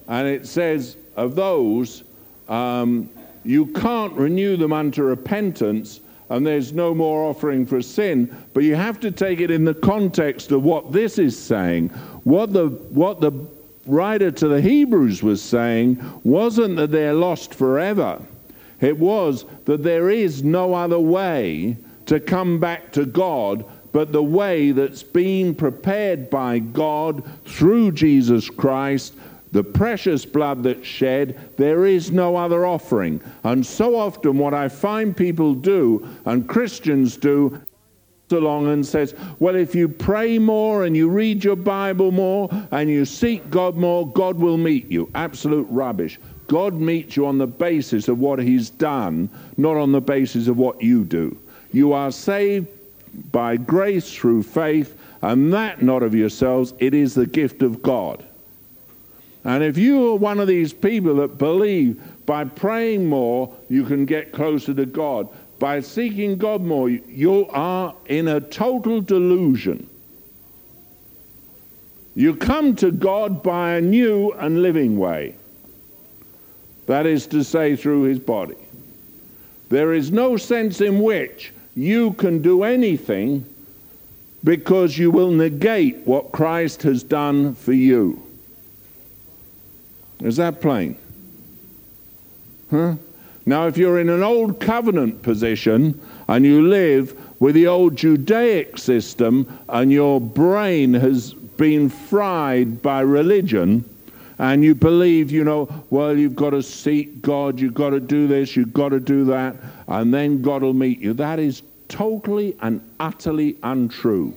And 0.09 0.27
it 0.27 0.47
says 0.47 0.97
of 1.17 1.35
those, 1.35 2.05
um, 2.49 3.11
you 3.45 3.67
can't 3.67 4.13
renew 4.15 4.57
them 4.57 4.73
unto 4.73 5.03
repentance 5.03 6.01
and 6.31 6.47
there's 6.47 6.73
no 6.73 6.95
more 6.95 7.25
offering 7.25 7.65
for 7.65 7.81
sin. 7.81 8.35
But 8.53 8.65
you 8.65 8.75
have 8.75 9.01
to 9.01 9.11
take 9.11 9.41
it 9.41 9.51
in 9.51 9.65
the 9.65 9.75
context 9.75 10.53
of 10.53 10.63
what 10.63 10.93
this 10.93 11.19
is 11.19 11.39
saying. 11.39 11.89
What 12.25 12.53
the, 12.53 12.69
what 12.69 13.21
the 13.21 13.33
writer 13.87 14.31
to 14.31 14.49
the 14.49 14.61
Hebrews 14.61 15.23
was 15.23 15.43
saying 15.43 16.05
wasn't 16.25 16.77
that 16.77 16.91
they're 16.91 17.15
lost 17.15 17.55
forever, 17.55 18.21
it 18.81 18.99
was 18.99 19.45
that 19.65 19.83
there 19.83 20.11
is 20.11 20.45
no 20.45 20.75
other 20.75 21.01
way 21.01 21.77
to 22.07 22.21
come 22.21 22.61
back 22.61 22.93
to 22.93 23.05
God 23.07 23.65
but 23.91 24.13
the 24.13 24.23
way 24.23 24.71
that's 24.71 25.03
been 25.03 25.55
prepared 25.55 26.29
by 26.29 26.59
God 26.59 27.23
through 27.47 27.93
Jesus 27.93 28.51
Christ 28.51 29.15
the 29.53 29.65
precious 29.65 30.25
blood 30.25 30.63
that's 30.63 30.87
shed, 30.87 31.39
there 31.57 31.87
is 31.87 32.11
no 32.11 32.37
other 32.37 32.67
offering. 32.67 33.21
And 33.45 33.65
so 33.65 33.97
often, 33.97 34.39
what 34.39 34.55
I 34.55 34.69
find 34.69 35.17
people 35.17 35.55
do, 35.55 36.07
and 36.27 36.49
Christians 36.49 37.17
do, 37.17 37.61
along 38.33 38.69
and 38.69 38.87
says, 38.87 39.15
Well, 39.39 39.55
if 39.55 39.75
you 39.75 39.89
pray 39.89 40.39
more 40.39 40.85
and 40.85 40.97
you 40.97 41.09
read 41.09 41.43
your 41.43 41.57
Bible 41.57 42.13
more 42.13 42.49
and 42.71 42.91
you 42.91 43.05
seek 43.05 43.49
God 43.51 43.77
more, 43.77 44.11
God 44.13 44.37
will 44.37 44.59
meet 44.59 44.91
you. 44.91 45.11
Absolute 45.15 45.67
rubbish. 45.71 46.19
God 46.47 46.75
meets 46.75 47.17
you 47.17 47.27
on 47.27 47.39
the 47.39 47.47
basis 47.47 48.09
of 48.09 48.19
what 48.19 48.39
He's 48.39 48.71
done, 48.71 49.29
not 49.57 49.77
on 49.77 49.93
the 49.93 50.01
basis 50.01 50.49
of 50.49 50.57
what 50.57 50.83
you 50.83 51.05
do. 51.05 51.37
You 51.73 51.93
are 51.93 52.11
saved 52.11 52.69
by 53.33 53.57
grace 53.57 54.13
through 54.13 54.43
faith, 54.43 54.97
and 55.23 55.53
that 55.53 55.83
not 55.83 56.03
of 56.03 56.15
yourselves, 56.15 56.75
it 56.79 56.95
is 56.95 57.15
the 57.15 57.27
gift 57.27 57.63
of 57.63 57.83
God. 57.83 58.25
And 59.45 59.63
if 59.63 59.79
you 59.79 60.09
are 60.09 60.17
one 60.17 60.41
of 60.41 60.49
these 60.49 60.73
people 60.73 61.17
that 61.17 61.39
believe 61.39 62.03
by 62.27 62.45
praying 62.45 63.07
more, 63.07 63.55
you 63.69 63.85
can 63.85 64.05
get 64.05 64.33
closer 64.33 64.75
to 64.75 64.87
God, 64.87 65.29
by 65.59 65.81
seeking 65.81 66.37
God 66.37 66.63
more, 66.63 66.89
you 66.89 67.47
are 67.49 67.95
in 68.07 68.29
a 68.29 68.41
total 68.41 69.01
delusion. 69.01 69.89
You 72.15 72.35
come 72.35 72.77
to 72.77 72.91
God 72.91 73.43
by 73.43 73.75
a 73.75 73.81
new 73.81 74.33
and 74.33 74.63
living 74.63 74.99
way. 74.99 75.37
That 76.87 77.07
is 77.07 77.27
to 77.29 77.45
say, 77.45 77.77
through 77.77 78.03
his 78.03 78.19
body. 78.19 78.57
There 79.69 79.93
is 79.93 80.11
no 80.11 80.37
sense 80.37 80.81
in 80.81 81.01
which 81.01 81.53
you 81.77 82.13
can 82.15 82.41
do 82.41 82.63
anything 82.63 83.45
because 84.43 84.97
you 84.97 85.11
will 85.11 85.31
negate 85.31 85.99
what 86.07 86.33
Christ 86.33 86.83
has 86.83 87.03
done 87.03 87.55
for 87.55 87.73
you. 87.73 88.23
Is 90.21 90.37
that 90.37 90.61
plain? 90.61 90.97
Huh? 92.71 92.95
Now, 93.47 93.67
if 93.67 93.79
you're 93.79 93.99
in 93.99 94.11
an 94.11 94.23
old 94.23 94.61
covenant 94.61 95.23
position 95.23 96.01
and 96.29 96.45
you 96.45 96.69
live 96.69 97.19
with 97.41 97.55
the 97.55 97.67
old 97.67 97.97
Judaic 97.97 98.77
system 98.77 99.59
and 99.69 99.91
your 99.91 100.21
brain 100.21 100.93
has 100.95 101.33
been 101.33 101.89
fried 101.89 102.83
by 102.83 103.01
religion, 103.01 103.85
and 104.39 104.63
you 104.63 104.75
believe, 104.75 105.33
you 105.33 105.45
know, 105.45 105.69
well, 105.91 106.17
you've 106.17 106.37
got 106.37 106.51
to 106.51 106.63
seek 106.63 107.23
God, 107.23 107.59
you've 107.59 107.75
got 107.75 107.91
to 107.91 108.01
do 108.01 108.29
this, 108.29 108.55
you've 108.55 108.73
got 108.73 108.91
to 108.91 109.01
do 109.01 109.25
that, 109.25 109.57
and 109.89 110.15
then 110.15 110.43
God 110.43 110.63
will 110.63 110.75
meet 110.75 111.01
you. 111.01 111.13
That 111.13 111.39
is 111.39 111.63
totally 111.89 112.57
and 112.61 112.81
utterly 113.01 113.57
untrue. 113.63 114.37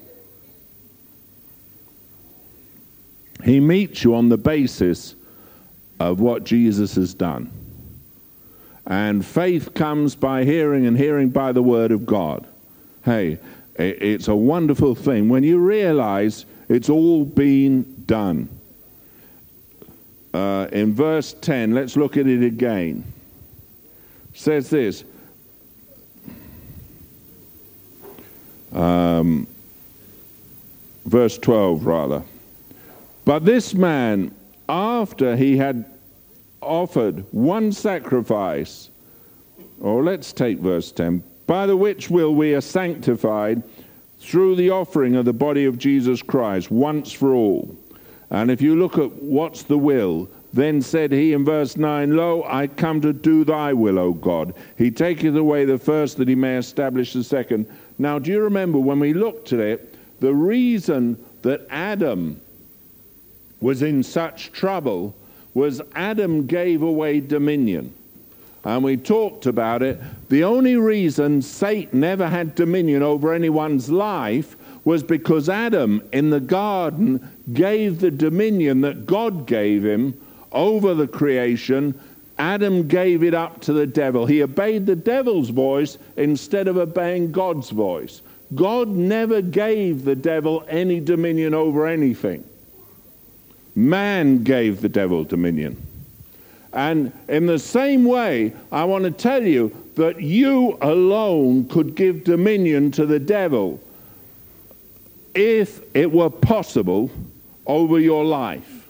He 3.44 3.60
meets 3.60 4.04
you 4.04 4.16
on 4.16 4.30
the 4.30 4.38
basis 4.38 5.16
of 6.10 6.20
what 6.20 6.44
Jesus 6.44 6.96
has 6.96 7.14
done. 7.14 7.52
And 8.88 9.26
faith 9.26 9.74
comes 9.74 10.16
by 10.16 10.44
hearing, 10.44 10.86
and 10.88 10.98
hearing 10.98 11.30
by 11.30 11.52
the 11.52 11.62
word 11.62 11.92
of 11.92 12.06
God. 12.06 12.48
Hey, 13.06 13.38
it's 13.76 14.28
a 14.28 14.36
wonderful 14.36 14.96
thing 14.96 15.30
when 15.30 15.44
you 15.44 15.60
realize 15.60 16.46
it's 16.70 16.90
all 16.90 17.24
been 17.24 18.04
done. 18.06 18.50
Uh, 20.34 20.68
in 20.72 20.94
verse 20.94 21.36
10, 21.42 21.74
let's 21.74 21.96
look 21.96 22.18
at 22.18 22.26
it 22.26 22.44
again. 22.44 23.04
says 24.34 24.70
this. 24.70 25.04
Um, 28.74 29.46
verse 31.06 31.38
12, 31.38 31.86
rather. 31.86 32.24
But 33.26 33.46
this 33.46 33.74
man, 33.74 34.34
after 34.70 35.36
he 35.36 35.58
had 35.58 35.86
offered 36.62 37.26
one 37.32 37.72
sacrifice, 37.72 38.90
or 39.80 40.04
let's 40.04 40.32
take 40.32 40.60
verse 40.60 40.92
10, 40.92 41.24
by 41.48 41.66
the 41.66 41.76
which 41.76 42.10
will 42.10 42.36
we 42.36 42.54
are 42.54 42.62
sanctified 42.62 43.64
through 44.20 44.56
the 44.56 44.70
offering 44.70 45.16
of 45.16 45.26
the 45.26 45.34
body 45.34 45.66
of 45.66 45.78
Jesus 45.78 46.22
Christ 46.22 46.70
once 46.70 47.12
for 47.12 47.34
all. 47.34 47.76
And 48.30 48.50
if 48.50 48.62
you 48.62 48.76
look 48.76 48.98
at 48.98 49.12
what's 49.22 49.64
the 49.64 49.78
will, 49.78 50.30
then 50.54 50.82
said 50.82 51.12
he 51.12 51.34
in 51.34 51.44
verse 51.44 51.76
9, 51.78 52.16
Lo, 52.16 52.44
I 52.48 52.68
come 52.68 53.02
to 53.02 53.14
do 53.14 53.44
thy 53.44 53.74
will, 53.74 53.98
O 53.98 54.14
God. 54.14 54.54
He 54.78 54.92
taketh 54.92 55.36
away 55.36 55.66
the 55.66 55.78
first 55.78 56.18
that 56.18 56.28
he 56.28 56.36
may 56.36 56.58
establish 56.58 57.14
the 57.14 57.24
second. 57.24 57.66
Now, 57.98 58.20
do 58.20 58.32
you 58.32 58.42
remember 58.42 58.78
when 58.78 59.00
we 59.00 59.14
looked 59.14 59.54
at 59.54 59.60
it, 59.60 59.96
the 60.20 60.34
reason 60.34 61.18
that 61.42 61.66
Adam 61.70 62.40
was 63.62 63.82
in 63.82 64.04
such 64.04 64.52
trouble 64.52 65.16
was 65.54 65.82
Adam 65.96 66.48
gave 66.48 66.82
away 66.82 67.20
dominion. 67.20 67.94
And 68.64 68.84
we 68.84 68.96
talked 68.96 69.46
about 69.48 69.82
it. 69.82 70.00
The 70.30 70.44
only 70.44 70.76
reason 70.76 71.42
Satan 71.42 72.04
ever 72.04 72.28
had 72.28 72.56
dominion 72.56 73.02
over 73.02 73.34
anyone's 73.34 73.90
life 73.90 74.56
was 74.84 75.04
because 75.04 75.50
Adam 75.50 76.02
in 76.12 76.30
the 76.30 76.40
garden 76.40 77.28
gave 77.54 78.00
the 78.00 78.12
dominion 78.12 78.82
that 78.82 79.06
God 79.06 79.48
gave 79.48 79.84
him 79.84 80.20
over 80.52 80.94
the 80.94 81.08
creation. 81.08 82.00
Adam 82.38 82.88
gave 82.88 83.24
it 83.24 83.34
up 83.34 83.62
to 83.62 83.74
the 83.74 83.88
devil. 83.88 84.26
He 84.26 84.44
obeyed 84.44 84.86
the 84.86 84.96
devil's 84.96 85.50
voice 85.50 85.98
instead 86.18 86.68
of 86.68 86.78
obeying 86.78 87.32
God's 87.32 87.70
voice. 87.72 88.22
God 88.54 88.90
never 88.90 89.42
gave 89.42 90.04
the 90.04 90.16
devil 90.16 90.64
any 90.68 91.00
dominion 91.00 91.54
over 91.54 91.88
anything. 91.88 92.44
Man 93.76 94.44
gave 94.44 94.82
the 94.82 94.90
devil 94.90 95.24
dominion. 95.24 95.82
And 96.74 97.12
in 97.28 97.46
the 97.46 97.60
same 97.60 98.06
way, 98.06 98.54
I 98.72 98.84
want 98.86 99.04
to 99.04 99.12
tell 99.12 99.44
you 99.44 99.76
that 99.96 100.22
you 100.22 100.78
alone 100.82 101.68
could 101.68 101.96
give 101.96 102.24
dominion 102.24 102.92
to 102.92 103.06
the 103.06 103.20
devil 103.20 103.80
if 105.34 105.82
it 105.94 106.12
were 106.12 106.30
possible 106.30 107.12
over 107.66 108.00
your 108.00 108.24
life. 108.24 108.88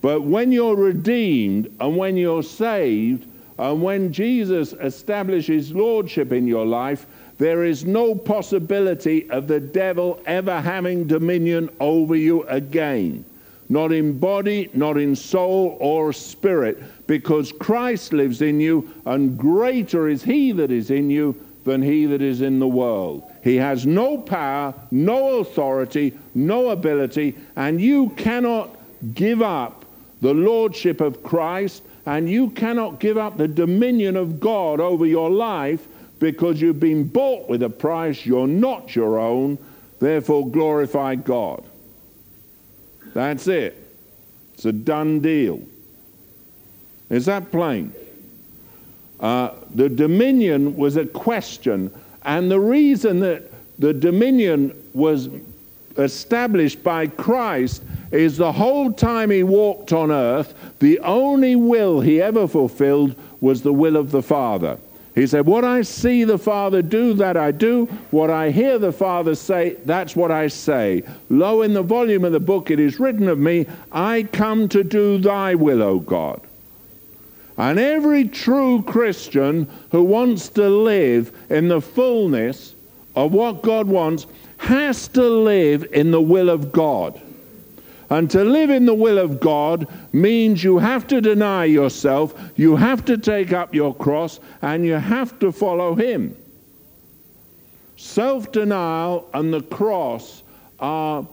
But 0.00 0.22
when 0.22 0.52
you're 0.52 0.76
redeemed 0.76 1.74
and 1.80 1.96
when 1.96 2.16
you're 2.16 2.42
saved 2.42 3.26
and 3.58 3.82
when 3.82 4.12
Jesus 4.12 4.72
establishes 4.74 5.72
lordship 5.72 6.32
in 6.32 6.46
your 6.46 6.64
life, 6.64 7.06
there 7.38 7.64
is 7.64 7.84
no 7.84 8.14
possibility 8.14 9.28
of 9.30 9.48
the 9.48 9.60
devil 9.60 10.20
ever 10.26 10.60
having 10.60 11.06
dominion 11.06 11.70
over 11.80 12.14
you 12.14 12.42
again. 12.44 13.24
Not 13.68 13.92
in 13.92 14.18
body, 14.18 14.70
not 14.72 14.96
in 14.96 15.14
soul 15.14 15.76
or 15.80 16.12
spirit, 16.12 16.82
because 17.06 17.52
Christ 17.52 18.12
lives 18.12 18.40
in 18.40 18.60
you, 18.60 18.88
and 19.04 19.36
greater 19.36 20.08
is 20.08 20.22
he 20.22 20.52
that 20.52 20.70
is 20.70 20.90
in 20.90 21.10
you 21.10 21.34
than 21.64 21.82
he 21.82 22.06
that 22.06 22.22
is 22.22 22.40
in 22.40 22.58
the 22.58 22.68
world. 22.68 23.22
He 23.44 23.56
has 23.56 23.86
no 23.86 24.16
power, 24.18 24.74
no 24.90 25.40
authority, 25.40 26.16
no 26.34 26.70
ability, 26.70 27.36
and 27.56 27.80
you 27.80 28.08
cannot 28.10 28.74
give 29.14 29.42
up 29.42 29.84
the 30.20 30.34
lordship 30.34 31.00
of 31.00 31.22
Christ, 31.22 31.82
and 32.06 32.28
you 32.28 32.50
cannot 32.50 33.00
give 33.00 33.18
up 33.18 33.36
the 33.36 33.48
dominion 33.48 34.16
of 34.16 34.40
God 34.40 34.80
over 34.80 35.04
your 35.04 35.30
life 35.30 35.86
because 36.18 36.60
you've 36.60 36.80
been 36.80 37.04
bought 37.04 37.48
with 37.48 37.62
a 37.62 37.70
price, 37.70 38.26
you're 38.26 38.48
not 38.48 38.96
your 38.96 39.18
own, 39.18 39.58
therefore 40.00 40.48
glorify 40.50 41.14
God. 41.14 41.62
That's 43.14 43.46
it. 43.46 43.76
It's 44.54 44.64
a 44.64 44.72
done 44.72 45.20
deal. 45.20 45.60
Is 47.10 47.26
that 47.26 47.50
plain? 47.50 47.92
Uh, 49.20 49.50
the 49.74 49.88
dominion 49.88 50.76
was 50.76 50.96
a 50.96 51.06
question, 51.06 51.92
and 52.22 52.50
the 52.50 52.60
reason 52.60 53.20
that 53.20 53.50
the 53.78 53.92
dominion 53.92 54.74
was 54.94 55.28
established 55.96 56.82
by 56.82 57.06
Christ 57.06 57.82
is 58.12 58.36
the 58.36 58.52
whole 58.52 58.92
time 58.92 59.30
he 59.30 59.42
walked 59.42 59.92
on 59.92 60.10
earth, 60.10 60.54
the 60.78 60.98
only 61.00 61.56
will 61.56 62.00
he 62.00 62.22
ever 62.22 62.46
fulfilled 62.46 63.14
was 63.40 63.62
the 63.62 63.72
will 63.72 63.96
of 63.96 64.10
the 64.10 64.22
Father. 64.22 64.78
He 65.18 65.26
said, 65.26 65.46
What 65.46 65.64
I 65.64 65.82
see 65.82 66.22
the 66.22 66.38
Father 66.38 66.80
do, 66.80 67.12
that 67.14 67.36
I 67.36 67.50
do. 67.50 67.86
What 68.12 68.30
I 68.30 68.50
hear 68.50 68.78
the 68.78 68.92
Father 68.92 69.34
say, 69.34 69.76
that's 69.84 70.14
what 70.14 70.30
I 70.30 70.46
say. 70.46 71.02
Lo, 71.28 71.62
in 71.62 71.74
the 71.74 71.82
volume 71.82 72.24
of 72.24 72.30
the 72.30 72.38
book 72.38 72.70
it 72.70 72.78
is 72.78 73.00
written 73.00 73.26
of 73.26 73.36
me, 73.36 73.66
I 73.90 74.28
come 74.32 74.68
to 74.68 74.84
do 74.84 75.18
thy 75.18 75.56
will, 75.56 75.82
O 75.82 75.98
God. 75.98 76.40
And 77.56 77.80
every 77.80 78.28
true 78.28 78.82
Christian 78.82 79.68
who 79.90 80.04
wants 80.04 80.50
to 80.50 80.68
live 80.68 81.36
in 81.50 81.66
the 81.66 81.80
fullness 81.80 82.76
of 83.16 83.32
what 83.32 83.62
God 83.62 83.88
wants 83.88 84.28
has 84.58 85.08
to 85.08 85.24
live 85.24 85.84
in 85.92 86.12
the 86.12 86.22
will 86.22 86.48
of 86.48 86.70
God. 86.70 87.20
And 88.10 88.30
to 88.30 88.42
live 88.42 88.70
in 88.70 88.86
the 88.86 88.94
will 88.94 89.18
of 89.18 89.38
God 89.38 89.86
means 90.12 90.64
you 90.64 90.78
have 90.78 91.06
to 91.08 91.20
deny 91.20 91.66
yourself, 91.66 92.34
you 92.56 92.76
have 92.76 93.04
to 93.04 93.18
take 93.18 93.52
up 93.52 93.74
your 93.74 93.94
cross, 93.94 94.40
and 94.62 94.84
you 94.84 94.94
have 94.94 95.38
to 95.40 95.52
follow 95.52 95.94
Him. 95.94 96.34
Self 97.96 98.50
denial 98.52 99.28
and 99.34 99.52
the 99.52 99.62
cross 99.62 100.42
are 100.78 101.26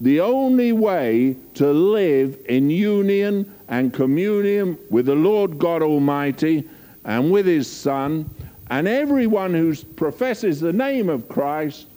the 0.00 0.20
only 0.20 0.72
way 0.72 1.36
to 1.54 1.72
live 1.72 2.38
in 2.48 2.70
union 2.70 3.52
and 3.68 3.92
communion 3.92 4.78
with 4.88 5.06
the 5.06 5.14
Lord 5.14 5.58
God 5.58 5.82
Almighty 5.82 6.68
and 7.04 7.30
with 7.30 7.46
His 7.46 7.70
Son. 7.70 8.30
And 8.70 8.88
everyone 8.88 9.52
who 9.52 9.74
professes 9.74 10.60
the 10.60 10.72
name 10.72 11.10
of 11.10 11.28
Christ 11.28 11.88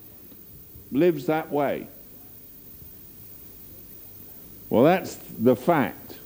lives 0.91 1.25
that 1.27 1.49
way. 1.51 1.87
Well, 4.69 4.83
that's 4.83 5.15
the 5.15 5.55
fact. 5.55 6.17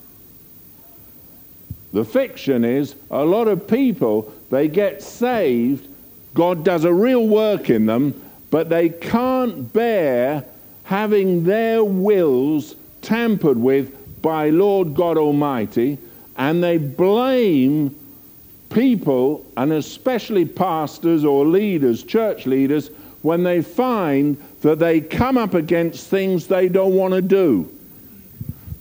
The 1.92 2.04
fiction 2.04 2.64
is 2.64 2.94
a 3.10 3.24
lot 3.24 3.48
of 3.48 3.68
people, 3.68 4.32
they 4.50 4.68
get 4.68 5.02
saved, 5.02 5.86
God 6.34 6.64
does 6.64 6.84
a 6.84 6.92
real 6.92 7.26
work 7.26 7.68
in 7.68 7.86
them, 7.86 8.20
but 8.50 8.68
they 8.70 8.88
can't 8.88 9.72
bear 9.72 10.44
having 10.84 11.44
their 11.44 11.84
wills 11.84 12.74
tampered 13.02 13.58
with 13.58 14.22
by 14.22 14.50
Lord 14.50 14.94
God 14.94 15.18
Almighty, 15.18 15.98
and 16.36 16.62
they 16.62 16.78
blame 16.78 17.94
people, 18.70 19.44
and 19.56 19.72
especially 19.72 20.46
pastors 20.46 21.24
or 21.24 21.44
leaders, 21.44 22.02
church 22.02 22.46
leaders, 22.46 22.88
when 23.20 23.42
they 23.42 23.60
find 23.60 24.42
that 24.62 24.78
they 24.78 25.00
come 25.00 25.36
up 25.36 25.52
against 25.52 26.08
things 26.08 26.46
they 26.46 26.68
don't 26.68 26.94
want 26.94 27.12
to 27.12 27.20
do 27.20 27.68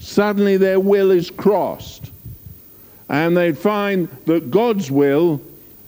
suddenly 0.02 0.58
their 0.58 0.80
will 0.80 1.12
is 1.12 1.30
crossed. 1.30 2.12
And 3.08 3.38
they 3.38 3.54
find 3.54 4.10
that 4.26 4.52
God's 4.52 4.90
will 4.90 5.42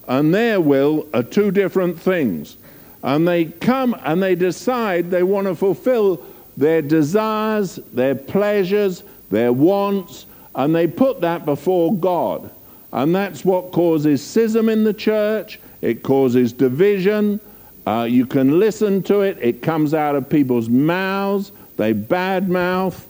and 0.08 0.34
their 0.34 0.62
will 0.62 1.08
are 1.14 1.24
two 1.24 1.52
different 1.52 2.00
things. 2.00 2.58
And 3.02 3.28
they 3.28 3.46
come 3.46 3.96
and 4.04 4.22
they 4.22 4.36
decide 4.36 5.10
they 5.10 5.24
want 5.24 5.48
to 5.48 5.56
fulfill 5.56 6.24
their 6.56 6.82
desires, 6.82 7.80
their 7.94 8.16
pleasures, 8.16 9.04
their 9.32 9.52
wants, 9.52 10.26
and 10.56 10.76
they 10.76 10.88
put 10.88 11.22
that 11.22 11.46
before 11.46 11.96
God. 11.96 12.52
And 12.92 13.16
that's 13.16 13.44
what 13.44 13.72
causes 13.72 14.24
schism 14.24 14.70
in 14.70 14.84
the 14.84 14.94
church, 14.94 15.60
it 15.82 16.04
causes 16.04 16.54
division. 16.54 17.40
Uh, 17.88 18.08
you 18.10 18.26
can 18.26 18.60
listen 18.60 19.02
to 19.04 19.22
it, 19.22 19.38
it 19.42 19.62
comes 19.62 19.94
out 19.94 20.16
of 20.16 20.30
people's 20.30 20.70
mouths, 20.70 21.52
they 21.76 21.94
badmouth. 21.94 23.06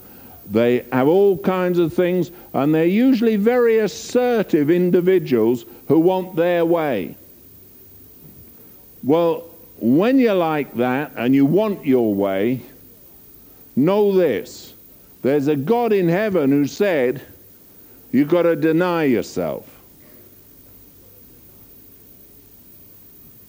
They 0.50 0.86
have 0.92 1.08
all 1.08 1.38
kinds 1.38 1.80
of 1.80 1.94
things, 1.94 2.32
and 2.54 2.76
they're 2.76 2.86
usually 2.86 3.38
very 3.38 3.80
assertive 3.80 4.70
individuals 4.70 5.66
who 5.88 6.00
want 6.00 6.36
their 6.36 6.66
way. 6.66 7.16
Well, 9.04 9.50
when 9.80 10.20
you're 10.20 10.34
like 10.34 10.76
that 10.76 11.14
and 11.16 11.34
you 11.34 11.46
want 11.46 11.86
your 11.86 12.14
way, 12.14 12.62
know 13.76 14.16
this 14.16 14.74
there's 15.24 15.48
a 15.48 15.56
God 15.56 15.94
in 15.94 16.10
heaven 16.10 16.52
who 16.52 16.68
said, 16.68 17.22
You've 18.12 18.28
got 18.28 18.44
to 18.44 18.56
deny 18.56 19.06
yourself. 19.06 19.68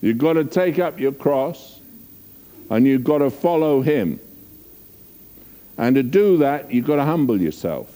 You've 0.00 0.18
got 0.18 0.34
to 0.34 0.44
take 0.44 0.78
up 0.78 0.98
your 0.98 1.12
cross 1.12 1.80
and 2.70 2.86
you've 2.86 3.04
got 3.04 3.18
to 3.18 3.30
follow 3.30 3.82
him. 3.82 4.20
And 5.76 5.96
to 5.96 6.02
do 6.02 6.38
that, 6.38 6.72
you've 6.72 6.86
got 6.86 6.96
to 6.96 7.04
humble 7.04 7.40
yourself. 7.40 7.90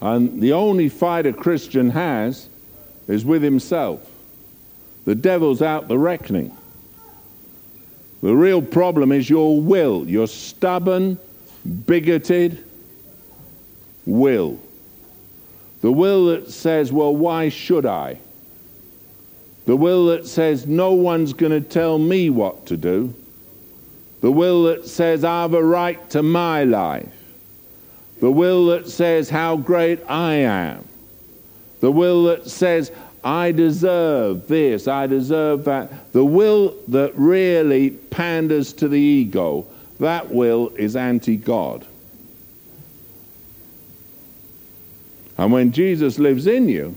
And 0.00 0.40
the 0.40 0.52
only 0.52 0.88
fight 0.88 1.26
a 1.26 1.32
Christian 1.32 1.90
has 1.90 2.48
is 3.08 3.24
with 3.24 3.42
himself. 3.42 4.08
The 5.04 5.14
devil's 5.14 5.62
out 5.62 5.88
the 5.88 5.98
reckoning. 5.98 6.56
The 8.22 8.34
real 8.34 8.62
problem 8.62 9.12
is 9.12 9.28
your 9.28 9.60
will, 9.60 10.08
your 10.08 10.26
stubborn, 10.26 11.18
bigoted 11.86 12.64
will. 14.04 14.58
The 15.82 15.92
will 15.92 16.26
that 16.26 16.50
says, 16.50 16.90
well, 16.92 17.14
why 17.14 17.48
should 17.48 17.86
I? 17.86 18.18
The 19.66 19.76
will 19.76 20.06
that 20.06 20.26
says, 20.26 20.66
no 20.66 20.92
one's 20.92 21.32
going 21.32 21.52
to 21.52 21.60
tell 21.60 21.98
me 21.98 22.30
what 22.30 22.66
to 22.66 22.76
do. 22.76 23.14
The 24.20 24.32
will 24.32 24.64
that 24.64 24.86
says, 24.86 25.24
I 25.24 25.42
have 25.42 25.54
a 25.54 25.62
right 25.62 26.08
to 26.10 26.22
my 26.22 26.64
life. 26.64 27.08
The 28.20 28.30
will 28.30 28.66
that 28.66 28.88
says, 28.88 29.28
how 29.28 29.56
great 29.56 30.00
I 30.08 30.34
am. 30.34 30.86
The 31.80 31.92
will 31.92 32.24
that 32.24 32.48
says, 32.48 32.90
I 33.22 33.52
deserve 33.52 34.46
this, 34.48 34.88
I 34.88 35.06
deserve 35.06 35.64
that. 35.64 36.12
The 36.12 36.24
will 36.24 36.76
that 36.88 37.12
really 37.16 37.90
panders 37.90 38.72
to 38.74 38.88
the 38.88 39.00
ego, 39.00 39.66
that 39.98 40.30
will 40.30 40.68
is 40.76 40.96
anti 40.96 41.36
God. 41.36 41.86
And 45.38 45.52
when 45.52 45.72
Jesus 45.72 46.18
lives 46.18 46.46
in 46.46 46.68
you, 46.68 46.94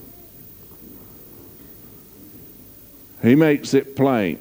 he 3.21 3.35
makes 3.35 3.73
it 3.73 3.95
plain. 3.95 4.39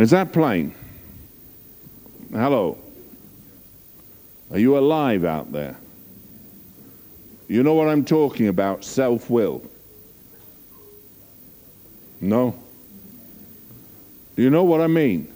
Is 0.00 0.10
that 0.12 0.32
plain? 0.32 0.74
Hello. 2.32 2.78
Are 4.50 4.58
you 4.58 4.78
alive 4.78 5.26
out 5.26 5.52
there? 5.52 5.76
You 7.48 7.62
know 7.62 7.74
what 7.74 7.86
I'm 7.86 8.06
talking 8.06 8.48
about? 8.48 8.82
Self 8.82 9.28
will. 9.28 9.62
No? 12.18 12.58
Do 14.36 14.42
you 14.42 14.48
know 14.48 14.64
what 14.64 14.80
I 14.80 14.86
mean? 14.86 15.30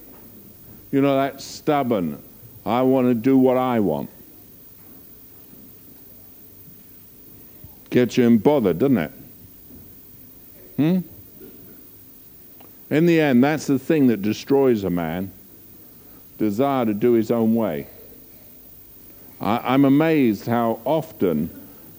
You 0.92 1.02
know, 1.02 1.14
that 1.14 1.42
stubborn, 1.42 2.22
I 2.64 2.80
want 2.80 3.08
to 3.08 3.14
do 3.14 3.36
what 3.36 3.58
I 3.58 3.80
want. 3.80 4.08
Gets 7.90 8.16
you 8.16 8.24
in 8.24 8.38
bother, 8.38 8.72
doesn't 8.72 8.96
it? 8.96 9.12
Hmm? 10.76 10.98
In 12.94 13.06
the 13.06 13.20
end, 13.20 13.42
that's 13.42 13.66
the 13.66 13.76
thing 13.76 14.06
that 14.06 14.22
destroys 14.22 14.84
a 14.84 14.90
man 14.90 15.32
desire 16.38 16.86
to 16.86 16.94
do 16.94 17.14
his 17.14 17.32
own 17.32 17.56
way. 17.56 17.88
I, 19.40 19.74
I'm 19.74 19.84
amazed 19.84 20.46
how 20.46 20.78
often 20.84 21.50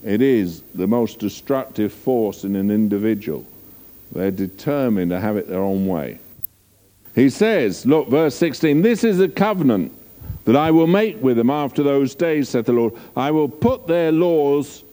it 0.05 0.21
is 0.21 0.61
the 0.73 0.87
most 0.87 1.19
destructive 1.19 1.91
force 1.91 2.45
in 2.45 2.55
an 2.55 2.71
individual. 2.71 3.45
They're 4.13 4.31
determined 4.31 5.11
to 5.11 5.19
have 5.19 5.35
it 5.35 5.49
their 5.49 5.61
own 5.61 5.85
way. 5.85 6.19
He 7.13 7.29
says, 7.29 7.85
look, 7.85 8.07
verse 8.07 8.35
16, 8.35 8.81
this 8.81 9.03
is 9.03 9.19
a 9.19 9.27
covenant 9.27 9.91
that 10.45 10.55
I 10.55 10.71
will 10.71 10.87
make 10.87 11.21
with 11.21 11.35
them 11.35 11.49
after 11.49 11.83
those 11.83 12.15
days, 12.15 12.47
saith 12.47 12.67
the 12.67 12.71
Lord. 12.71 12.93
I 13.17 13.31
will 13.31 13.49
put 13.49 13.85
their 13.85 14.13
laws, 14.13 14.85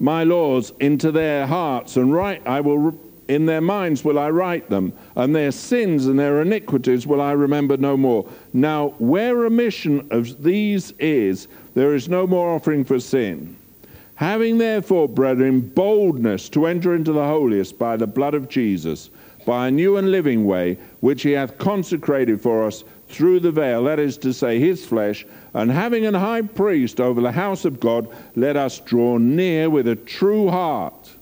my 0.00 0.24
laws, 0.24 0.72
into 0.80 1.12
their 1.12 1.46
hearts, 1.46 1.96
and 1.96 2.12
write, 2.12 2.44
I 2.44 2.60
will, 2.60 2.98
in 3.28 3.46
their 3.46 3.60
minds 3.60 4.04
will 4.04 4.18
I 4.18 4.30
write 4.30 4.68
them, 4.68 4.92
and 5.16 5.34
their 5.34 5.52
sins 5.52 6.06
and 6.06 6.18
their 6.18 6.42
iniquities 6.42 7.06
will 7.06 7.20
I 7.20 7.32
remember 7.32 7.76
no 7.76 7.96
more. 7.96 8.28
Now, 8.52 8.94
where 8.98 9.34
remission 9.34 10.06
of 10.10 10.42
these 10.42 10.92
is, 10.98 11.48
there 11.74 11.94
is 11.94 12.08
no 12.08 12.26
more 12.26 12.54
offering 12.54 12.84
for 12.84 13.00
sin. 13.00 13.56
Having 14.16 14.58
therefore, 14.58 15.08
brethren, 15.08 15.60
boldness 15.60 16.48
to 16.50 16.66
enter 16.66 16.94
into 16.94 17.12
the 17.12 17.24
holiest 17.24 17.78
by 17.78 17.96
the 17.96 18.06
blood 18.06 18.34
of 18.34 18.48
Jesus, 18.48 19.10
by 19.44 19.68
a 19.68 19.70
new 19.70 19.96
and 19.96 20.10
living 20.10 20.44
way, 20.44 20.78
which 21.00 21.22
he 21.22 21.32
hath 21.32 21.58
consecrated 21.58 22.40
for 22.40 22.64
us 22.64 22.84
through 23.08 23.40
the 23.40 23.50
veil, 23.50 23.84
that 23.84 23.98
is 23.98 24.16
to 24.18 24.32
say, 24.32 24.58
his 24.58 24.84
flesh, 24.84 25.26
and 25.54 25.70
having 25.70 26.06
an 26.06 26.14
high 26.14 26.42
priest 26.42 27.00
over 27.00 27.20
the 27.20 27.32
house 27.32 27.64
of 27.64 27.80
God, 27.80 28.08
let 28.36 28.56
us 28.56 28.80
draw 28.80 29.18
near 29.18 29.68
with 29.68 29.88
a 29.88 29.96
true 29.96 30.48
heart. 30.48 31.13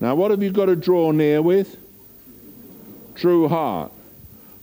Now, 0.00 0.14
what 0.14 0.30
have 0.30 0.42
you 0.42 0.50
got 0.50 0.66
to 0.66 0.76
draw 0.76 1.10
near 1.10 1.42
with? 1.42 1.76
True 3.14 3.48
heart. 3.48 3.92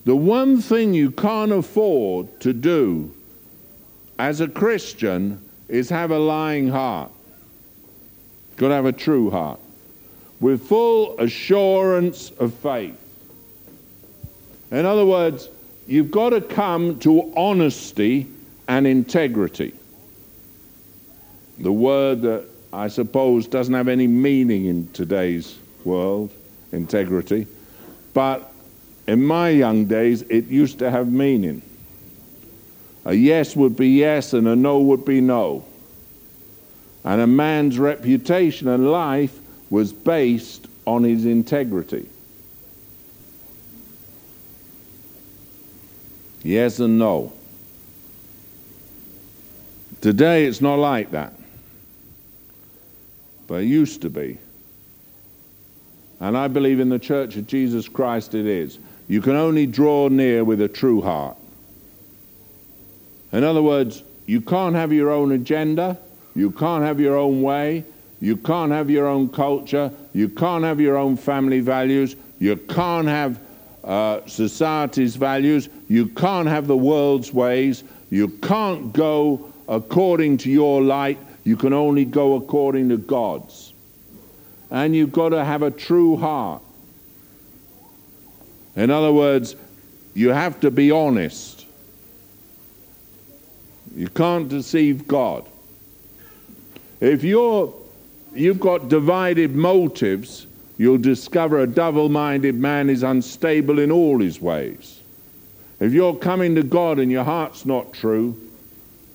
The 0.05 0.15
one 0.15 0.61
thing 0.61 0.93
you 0.93 1.11
can't 1.11 1.51
afford 1.51 2.39
to 2.41 2.53
do 2.53 3.13
as 4.17 4.39
a 4.39 4.47
Christian 4.47 5.43
is 5.67 5.89
have 5.89 6.11
a 6.11 6.19
lying 6.19 6.69
heart. 6.69 7.11
You've 8.51 8.57
Got 8.57 8.67
to 8.69 8.73
have 8.75 8.85
a 8.85 8.93
true 8.93 9.29
heart 9.29 9.59
with 10.39 10.67
full 10.67 11.19
assurance 11.19 12.29
of 12.31 12.53
faith. 12.53 12.95
In 14.71 14.85
other 14.85 15.05
words, 15.05 15.49
you've 15.87 16.11
got 16.11 16.29
to 16.29 16.41
come 16.41 16.99
to 16.99 17.33
honesty 17.35 18.27
and 18.67 18.85
integrity. 18.85 19.73
The 21.57 21.71
word 21.71 22.21
that 22.23 22.45
I 22.75 22.89
suppose 22.89 23.47
doesn't 23.47 23.73
have 23.73 23.87
any 23.87 24.05
meaning 24.05 24.65
in 24.65 24.89
today's 24.91 25.57
world, 25.85 26.33
integrity, 26.73 27.47
but 28.13 28.51
in 29.07 29.23
my 29.23 29.49
young 29.49 29.85
days 29.85 30.23
it 30.23 30.47
used 30.47 30.79
to 30.79 30.91
have 30.91 31.09
meaning. 31.09 31.61
A 33.05 33.13
yes 33.13 33.55
would 33.55 33.77
be 33.77 33.87
yes 33.91 34.33
and 34.33 34.45
a 34.45 34.57
no 34.57 34.79
would 34.79 35.05
be 35.05 35.21
no. 35.21 35.63
And 37.05 37.21
a 37.21 37.27
man's 37.27 37.79
reputation 37.79 38.67
and 38.67 38.91
life 38.91 39.39
was 39.69 39.93
based 39.93 40.67
on 40.85 41.03
his 41.03 41.25
integrity. 41.25 42.09
Yes 46.43 46.79
and 46.79 46.99
no. 46.99 47.31
Today 50.01 50.45
it's 50.45 50.59
not 50.59 50.77
like 50.77 51.11
that. 51.11 51.35
But 53.47 53.63
it 53.63 53.65
used 53.65 54.01
to 54.01 54.09
be. 54.09 54.37
And 56.19 56.37
I 56.37 56.47
believe 56.47 56.79
in 56.79 56.89
the 56.89 56.99
Church 56.99 57.35
of 57.35 57.47
Jesus 57.47 57.87
Christ 57.87 58.33
it 58.33 58.45
is. 58.45 58.79
You 59.07 59.21
can 59.21 59.35
only 59.35 59.67
draw 59.67 60.07
near 60.07 60.43
with 60.43 60.61
a 60.61 60.67
true 60.67 61.01
heart. 61.01 61.37
In 63.31 63.43
other 63.43 63.61
words, 63.61 64.03
you 64.25 64.41
can't 64.41 64.75
have 64.75 64.91
your 64.91 65.11
own 65.11 65.33
agenda. 65.33 65.97
You 66.35 66.51
can't 66.51 66.83
have 66.83 66.99
your 66.99 67.17
own 67.17 67.41
way. 67.41 67.83
You 68.21 68.37
can't 68.37 68.71
have 68.71 68.89
your 68.89 69.07
own 69.07 69.29
culture. 69.29 69.91
You 70.13 70.29
can't 70.29 70.63
have 70.63 70.79
your 70.79 70.97
own 70.97 71.17
family 71.17 71.59
values. 71.59 72.15
You 72.39 72.55
can't 72.55 73.07
have 73.07 73.39
uh, 73.83 74.25
society's 74.25 75.15
values. 75.15 75.69
You 75.89 76.07
can't 76.07 76.47
have 76.47 76.65
the 76.67 76.77
world's 76.77 77.33
ways. 77.33 77.83
You 78.09 78.29
can't 78.29 78.93
go 78.93 79.51
according 79.67 80.37
to 80.39 80.49
your 80.49 80.81
light. 80.81 81.19
You 81.45 81.55
can 81.55 81.71
only 81.71 82.03
go 82.03 82.35
according 82.35 82.89
to 82.89 82.97
God's. 82.97 83.71
And 84.71 84.95
you've 84.95 85.11
got 85.11 85.29
to 85.29 85.45
have 85.45 85.61
a 85.61 85.71
true 85.71 86.17
heart. 86.17 86.61
In 88.75 88.89
other 88.89 89.13
words, 89.13 89.55
you 90.15 90.29
have 90.29 90.59
to 90.61 90.71
be 90.71 90.91
honest. 90.91 91.65
You 93.95 94.09
can't 94.09 94.49
deceive 94.49 95.07
God. 95.07 95.45
If 96.99 97.23
you're, 97.23 97.73
you've 98.33 98.59
got 98.59 98.89
divided 98.89 99.55
motives, 99.55 100.47
you'll 100.77 100.97
discover 100.97 101.59
a 101.59 101.67
double 101.67 102.09
minded 102.09 102.55
man 102.55 102.89
is 102.89 103.03
unstable 103.03 103.79
in 103.79 103.91
all 103.91 104.19
his 104.19 104.41
ways. 104.41 104.99
If 105.79 105.93
you're 105.93 106.15
coming 106.15 106.55
to 106.55 106.63
God 106.63 106.97
and 106.97 107.11
your 107.11 107.23
heart's 107.23 107.65
not 107.65 107.93
true, 107.93 108.35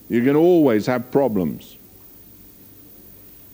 you're 0.08 0.24
going 0.24 0.36
to 0.36 0.40
always 0.40 0.86
have 0.86 1.10
problems. 1.10 1.76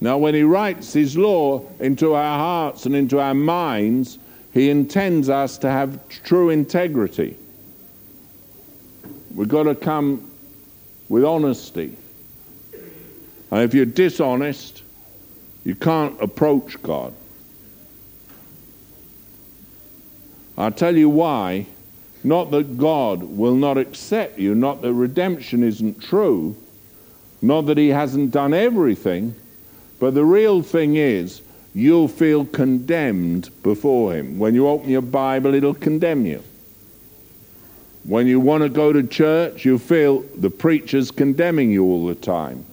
Now, 0.00 0.18
when 0.18 0.34
he 0.34 0.42
writes 0.42 0.92
his 0.92 1.16
law 1.16 1.64
into 1.80 2.14
our 2.14 2.38
hearts 2.38 2.84
and 2.86 2.94
into 2.94 3.18
our 3.18 3.34
minds, 3.34 4.18
he 4.52 4.68
intends 4.70 5.28
us 5.28 5.58
to 5.58 5.70
have 5.70 6.06
true 6.08 6.50
integrity. 6.50 7.36
We've 9.34 9.48
got 9.48 9.64
to 9.64 9.74
come 9.74 10.30
with 11.08 11.24
honesty. 11.24 11.96
And 13.50 13.62
if 13.62 13.74
you're 13.74 13.86
dishonest, 13.86 14.82
you 15.64 15.74
can't 15.74 16.20
approach 16.22 16.82
God. 16.82 17.12
I'll 20.58 20.72
tell 20.72 20.96
you 20.96 21.08
why. 21.08 21.66
Not 22.24 22.50
that 22.50 22.76
God 22.76 23.22
will 23.22 23.54
not 23.54 23.78
accept 23.78 24.38
you, 24.38 24.54
not 24.54 24.82
that 24.82 24.92
redemption 24.92 25.62
isn't 25.62 26.02
true, 26.02 26.56
not 27.40 27.62
that 27.62 27.78
He 27.78 27.88
hasn't 27.88 28.32
done 28.32 28.52
everything, 28.52 29.34
but 29.98 30.14
the 30.14 30.24
real 30.24 30.62
thing 30.62 30.96
is 30.96 31.40
you'll 31.74 32.08
feel 32.08 32.44
condemned 32.44 33.50
before 33.62 34.14
Him. 34.14 34.38
When 34.38 34.54
you 34.54 34.68
open 34.68 34.88
your 34.88 35.02
Bible, 35.02 35.54
it'll 35.54 35.74
condemn 35.74 36.26
you. 36.26 36.42
When 38.04 38.26
you 38.26 38.38
want 38.38 38.62
to 38.62 38.68
go 38.68 38.92
to 38.92 39.02
church, 39.02 39.64
you 39.64 39.78
feel 39.78 40.20
the 40.36 40.50
preacher's 40.50 41.10
condemning 41.10 41.70
you 41.70 41.84
all 41.84 42.06
the 42.06 42.14
time. 42.14 42.64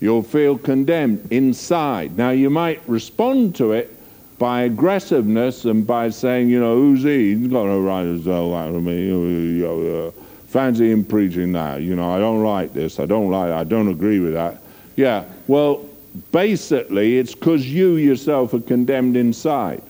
You'll 0.00 0.24
feel 0.24 0.58
condemned 0.58 1.28
inside. 1.30 2.18
Now, 2.18 2.30
you 2.30 2.50
might 2.50 2.82
respond 2.88 3.54
to 3.56 3.72
it 3.72 3.96
by 4.38 4.62
aggressiveness 4.62 5.64
and 5.64 5.86
by 5.86 6.10
saying, 6.10 6.48
you 6.48 6.58
know, 6.58 6.74
who's 6.74 7.04
he? 7.04 7.36
He's 7.36 7.46
got 7.46 7.66
no 7.66 7.80
right 7.80 8.02
to 8.02 8.22
tell 8.24 8.50
that 8.50 8.72
to 8.72 8.80
me. 8.80 10.12
Fancy 10.48 10.90
him 10.90 11.04
preaching 11.04 11.52
that. 11.52 11.82
You 11.82 11.94
know, 11.94 12.10
I 12.10 12.18
don't 12.18 12.42
like 12.42 12.74
this. 12.74 12.98
I 12.98 13.06
don't 13.06 13.30
like 13.30 13.52
I 13.52 13.62
don't 13.62 13.86
agree 13.86 14.18
with 14.18 14.32
that. 14.34 14.60
Yeah, 14.96 15.24
well, 15.46 15.88
basically, 16.30 17.18
it's 17.18 17.34
because 17.34 17.66
you 17.66 17.96
yourself 17.96 18.54
are 18.54 18.60
condemned 18.60 19.16
inside. 19.16 19.82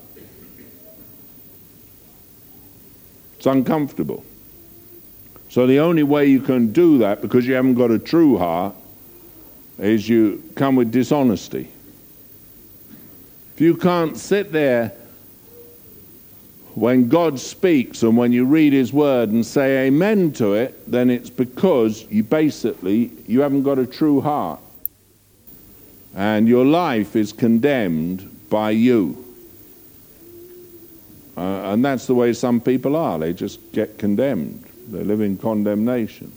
It's 3.37 3.47
uncomfortable. 3.47 4.25
So 5.49 5.67
the 5.67 5.81
only 5.81 6.03
way 6.03 6.27
you 6.27 6.41
can 6.41 6.73
do 6.73 6.99
that, 6.99 7.21
because 7.21 7.47
you 7.47 7.55
haven't 7.55 7.75
got 7.75 7.91
a 7.91 7.99
true 7.99 8.39
heart, 8.39 8.75
is 9.79 10.09
you 10.09 10.43
come 10.55 10.77
with 10.77 10.91
dishonesty. 10.91 11.69
If 13.55 13.61
you 13.61 13.77
can't 13.77 14.17
sit 14.17 14.53
there 14.53 14.93
when 16.75 17.09
God 17.09 17.39
speaks 17.39 18.03
and 18.03 18.17
when 18.17 18.33
you 18.33 18.47
read 18.47 18.73
his 18.73 18.95
word 18.95 19.29
and 19.29 19.45
say 19.45 19.89
amen 19.89 20.33
to 20.35 20.55
it, 20.55 20.91
then 20.91 21.11
it's 21.11 21.29
because 21.29 22.07
you 22.11 22.23
basically 22.25 23.11
you 23.27 23.43
haven't 23.43 23.65
got 23.65 23.79
a 23.79 23.87
true 23.87 24.23
heart. 24.23 24.61
And 26.15 26.47
your 26.47 26.65
life 26.65 27.17
is 27.17 27.33
condemned 27.33 28.49
by 28.51 28.71
you. 28.71 29.25
Uh, 31.37 31.73
and 31.73 31.85
that's 31.85 32.07
the 32.07 32.15
way 32.15 32.33
some 32.33 32.61
people 32.61 32.95
are. 32.97 33.19
They 33.19 33.33
just 33.33 33.73
get 33.73 33.99
condemned. 33.99 34.65
They 34.89 35.03
live 35.03 35.21
in 35.21 35.39
condemnation. 35.39 36.33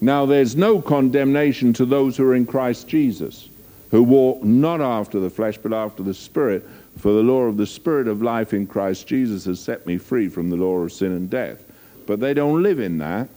Now, 0.00 0.26
there's 0.26 0.56
no 0.56 0.80
condemnation 0.80 1.72
to 1.74 1.84
those 1.84 2.16
who 2.16 2.24
are 2.24 2.34
in 2.34 2.46
Christ 2.46 2.88
Jesus, 2.88 3.48
who 3.90 4.02
walk 4.02 4.42
not 4.42 4.80
after 4.80 5.20
the 5.20 5.30
flesh, 5.30 5.58
but 5.58 5.72
after 5.72 6.02
the 6.02 6.14
Spirit. 6.14 6.66
For 6.98 7.12
the 7.12 7.22
law 7.22 7.42
of 7.42 7.56
the 7.56 7.66
Spirit 7.66 8.08
of 8.08 8.22
life 8.22 8.52
in 8.52 8.66
Christ 8.66 9.06
Jesus 9.06 9.44
has 9.44 9.60
set 9.60 9.86
me 9.86 9.98
free 9.98 10.28
from 10.28 10.50
the 10.50 10.56
law 10.56 10.78
of 10.78 10.92
sin 10.92 11.12
and 11.12 11.30
death. 11.30 11.62
But 12.06 12.20
they 12.20 12.34
don't 12.34 12.62
live 12.62 12.80
in 12.80 12.98
that. 12.98 13.28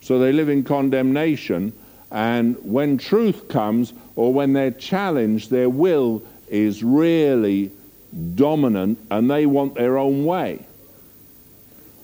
So 0.00 0.18
they 0.18 0.32
live 0.32 0.48
in 0.48 0.64
condemnation. 0.64 1.72
And 2.10 2.56
when 2.62 2.98
truth 2.98 3.48
comes, 3.48 3.92
or 4.16 4.32
when 4.32 4.52
they're 4.52 4.70
challenged, 4.70 5.50
their 5.50 5.68
will 5.68 6.22
is 6.48 6.84
really 6.84 7.72
dominant 8.34 8.98
and 9.10 9.30
they 9.30 9.46
want 9.46 9.74
their 9.74 9.98
own 9.98 10.24
way. 10.24 10.64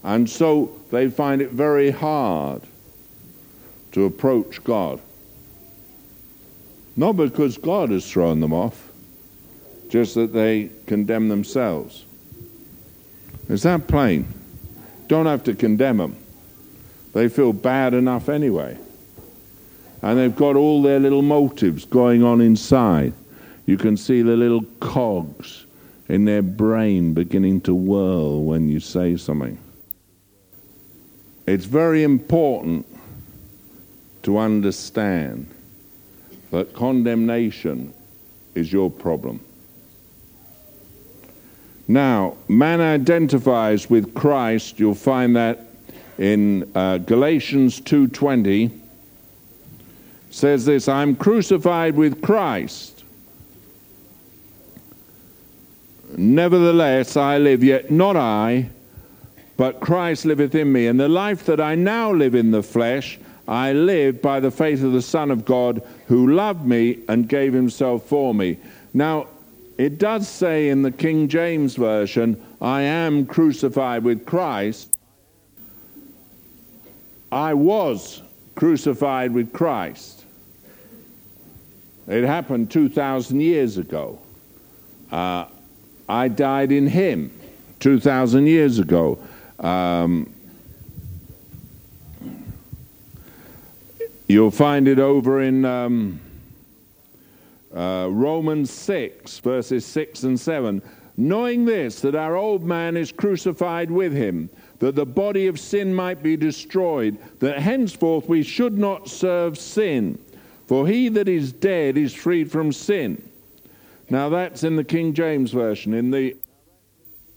And 0.03 0.29
so 0.29 0.77
they 0.91 1.09
find 1.09 1.43
it 1.43 1.51
very 1.51 1.91
hard 1.91 2.63
to 3.93 4.05
approach 4.05 4.63
God. 4.65 5.01
Not 6.97 7.13
because 7.13 7.59
God 7.59 7.91
has 7.91 8.11
thrown 8.11 8.41
them 8.41 8.53
off, 8.53 8.89
just 9.89 10.15
that 10.15 10.33
they 10.33 10.71
condemn 10.87 11.29
themselves. 11.29 12.05
Is 13.49 13.63
that 13.63 13.87
plain? 13.89 14.27
Don't 15.09 15.27
have 15.27 15.45
to 15.45 15.55
condemn 15.55 15.97
them. 15.97 16.17
They 17.13 17.29
feel 17.29 17.53
bad 17.53 17.95
enough 17.95 18.29
anyway. 18.29 18.79
And 20.03 20.19
they've 20.19 20.35
got 20.35 20.57
all 20.57 20.83
their 20.83 20.99
little 20.99 21.23
motives 21.23 21.85
going 21.85 22.23
on 22.23 22.41
inside. 22.41 23.13
You 23.67 23.77
can 23.77 23.97
see 23.97 24.23
the 24.23 24.37
little 24.37 24.65
cogs 24.81 25.67
in 26.09 26.25
their 26.25 26.43
brain 26.43 27.15
beginning 27.15 27.61
to 27.63 27.75
whirl 27.75 28.43
when 28.45 28.69
you 28.69 28.81
say 28.81 29.17
something. 29.17 29.59
It's 31.47 31.67
very 31.67 32.03
important 32.03 32.87
to 34.23 34.39
understand 34.39 35.47
that 36.51 36.75
condemnation 36.75 37.93
is 38.55 38.73
your 38.73 38.91
problem. 38.91 39.41
Now, 41.87 42.37
man 42.49 42.81
identifies 42.81 43.91
with 43.91 44.15
Christ. 44.15 44.79
You'll 44.79 44.95
find 44.95 45.35
that 45.37 45.67
in 46.19 46.71
uh, 46.75 46.99
Galatians 46.99 47.81
2:20 47.81 48.80
says 50.31 50.64
this, 50.64 50.88
I'm 50.88 51.16
crucified 51.16 51.97
with 51.97 52.23
Christ. 52.23 53.05
Nevertheless, 56.16 57.16
I 57.16 57.38
live, 57.38 57.62
yet 57.62 57.90
not 57.90 58.16
I, 58.16 58.71
but 59.57 59.81
Christ 59.81 60.25
liveth 60.25 60.55
in 60.55 60.73
me. 60.73 60.87
And 60.87 60.99
the 60.99 61.09
life 61.09 61.45
that 61.45 61.61
I 61.61 61.75
now 61.75 62.12
live 62.12 62.35
in 62.35 62.51
the 62.51 62.62
flesh, 62.62 63.19
I 63.47 63.73
live 63.73 64.23
by 64.23 64.40
the 64.40 64.51
faith 64.51 64.83
of 64.83 64.93
the 64.93 65.03
Son 65.03 65.31
of 65.31 65.45
God 65.45 65.83
who 66.07 66.33
loved 66.33 66.64
me 66.64 67.01
and 67.09 67.29
gave 67.29 67.53
himself 67.53 68.07
for 68.07 68.35
me. 68.35 68.59
Now, 68.95 69.27
it 69.79 69.99
does 69.99 70.29
say 70.29 70.69
in 70.69 70.83
the 70.83 70.90
King 70.90 71.29
James 71.29 71.75
Version, 71.75 72.40
I 72.61 72.83
am 72.83 73.27
crucified 73.27 74.05
with 74.05 74.27
Christ. 74.27 74.97
I 77.33 77.55
was 77.55 78.23
crucified 78.57 79.33
with 79.33 79.53
Christ. 79.53 80.20
It 82.07 82.25
happened 82.25 82.71
2,000 82.71 83.41
years 83.41 83.79
ago. 83.79 84.19
Uh, 85.11 85.47
I 86.09 86.29
died 86.29 86.73
in 86.73 86.87
Him 86.87 87.33
2,000 87.81 88.47
years 88.47 88.79
ago. 88.79 89.19
Um, 89.59 90.33
you'll 94.29 94.51
find 94.51 94.89
it 94.89 94.99
over 94.99 95.43
in 95.43 95.65
um, 95.65 96.21
uh, 97.75 98.09
Romans 98.11 98.71
6, 98.71 99.39
verses 99.39 99.85
6 99.87 100.23
and 100.25 100.39
7. 100.39 100.83
Knowing 101.17 101.65
this, 101.65 102.01
that 102.01 102.15
our 102.15 102.37
old 102.37 102.65
man 102.65 102.97
is 102.97 103.13
crucified 103.13 103.91
with 103.91 104.13
him, 104.13 104.49
that 104.79 104.95
the 104.95 105.05
body 105.05 105.47
of 105.49 105.61
sin 105.61 105.95
might 105.95 106.23
be 106.23 106.37
destroyed, 106.37 107.19
that 107.41 107.59
henceforth 107.59 108.29
we 108.29 108.43
should 108.43 108.79
not 108.79 109.09
serve 109.09 109.59
sin. 109.59 110.19
For 110.71 110.87
he 110.87 111.09
that 111.09 111.27
is 111.29 111.53
dead 111.53 111.99
is 111.99 112.15
freed 112.15 112.49
from 112.49 112.71
sin. 112.71 113.29
Now 114.09 114.29
that's 114.29 114.63
in 114.63 114.77
the 114.77 114.85
King 114.85 115.15
James 115.15 115.51
Version. 115.51 115.93
In 115.93 116.13
the 116.13 116.37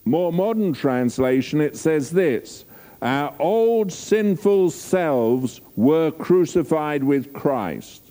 more 0.05 0.31
modern 0.31 0.71
translation, 0.71 1.59
it 1.59 1.75
says 1.75 2.11
this 2.11 2.63
Our 3.01 3.33
old 3.39 3.91
sinful 3.91 4.69
selves 4.69 5.61
were 5.75 6.11
crucified 6.11 7.03
with 7.03 7.33
Christ, 7.33 8.03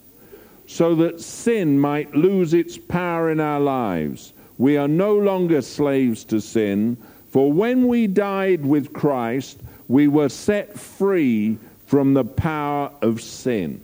so 0.66 0.96
that 0.96 1.20
sin 1.20 1.78
might 1.78 2.16
lose 2.16 2.52
its 2.52 2.76
power 2.76 3.30
in 3.30 3.38
our 3.38 3.60
lives. 3.60 4.32
We 4.58 4.76
are 4.76 4.88
no 4.88 5.16
longer 5.16 5.62
slaves 5.62 6.24
to 6.24 6.40
sin, 6.40 6.96
for 7.30 7.52
when 7.52 7.86
we 7.86 8.08
died 8.08 8.66
with 8.66 8.92
Christ, 8.92 9.60
we 9.86 10.08
were 10.08 10.28
set 10.28 10.76
free 10.76 11.58
from 11.86 12.12
the 12.12 12.24
power 12.24 12.90
of 13.02 13.22
sin. 13.22 13.80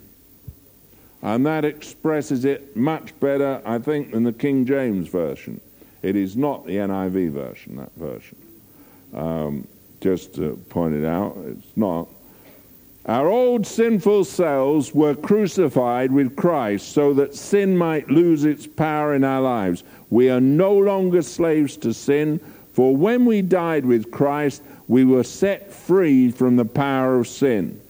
And 1.21 1.45
that 1.45 1.65
expresses 1.65 2.45
it 2.45 2.75
much 2.75 3.17
better, 3.19 3.61
I 3.65 3.79
think, 3.79 4.11
than 4.11 4.23
the 4.23 4.33
King 4.33 4.65
James 4.65 5.07
Version. 5.09 5.59
It 6.01 6.15
is 6.15 6.37
not 6.37 6.65
the 6.65 6.77
NIV 6.77 7.31
version, 7.31 7.75
that 7.75 7.91
version. 7.97 8.37
Um, 9.13 9.67
just 9.99 10.35
to 10.35 10.55
point 10.69 10.95
it 10.95 11.05
out, 11.05 11.35
it's 11.45 11.75
not. 11.75 12.07
Our 13.05 13.27
old 13.27 13.65
sinful 13.65 14.25
selves 14.25 14.93
were 14.93 15.15
crucified 15.15 16.11
with 16.11 16.35
Christ 16.35 16.89
so 16.89 17.13
that 17.15 17.35
sin 17.35 17.75
might 17.75 18.09
lose 18.09 18.45
its 18.45 18.67
power 18.67 19.15
in 19.15 19.23
our 19.23 19.41
lives. 19.41 19.83
We 20.09 20.29
are 20.29 20.41
no 20.41 20.73
longer 20.73 21.21
slaves 21.21 21.75
to 21.77 21.93
sin, 21.93 22.39
for 22.73 22.95
when 22.95 23.25
we 23.25 23.41
died 23.41 23.85
with 23.85 24.11
Christ, 24.11 24.61
we 24.87 25.05
were 25.05 25.23
set 25.23 25.71
free 25.71 26.31
from 26.31 26.55
the 26.55 26.65
power 26.65 27.19
of 27.19 27.27
sin. 27.27 27.81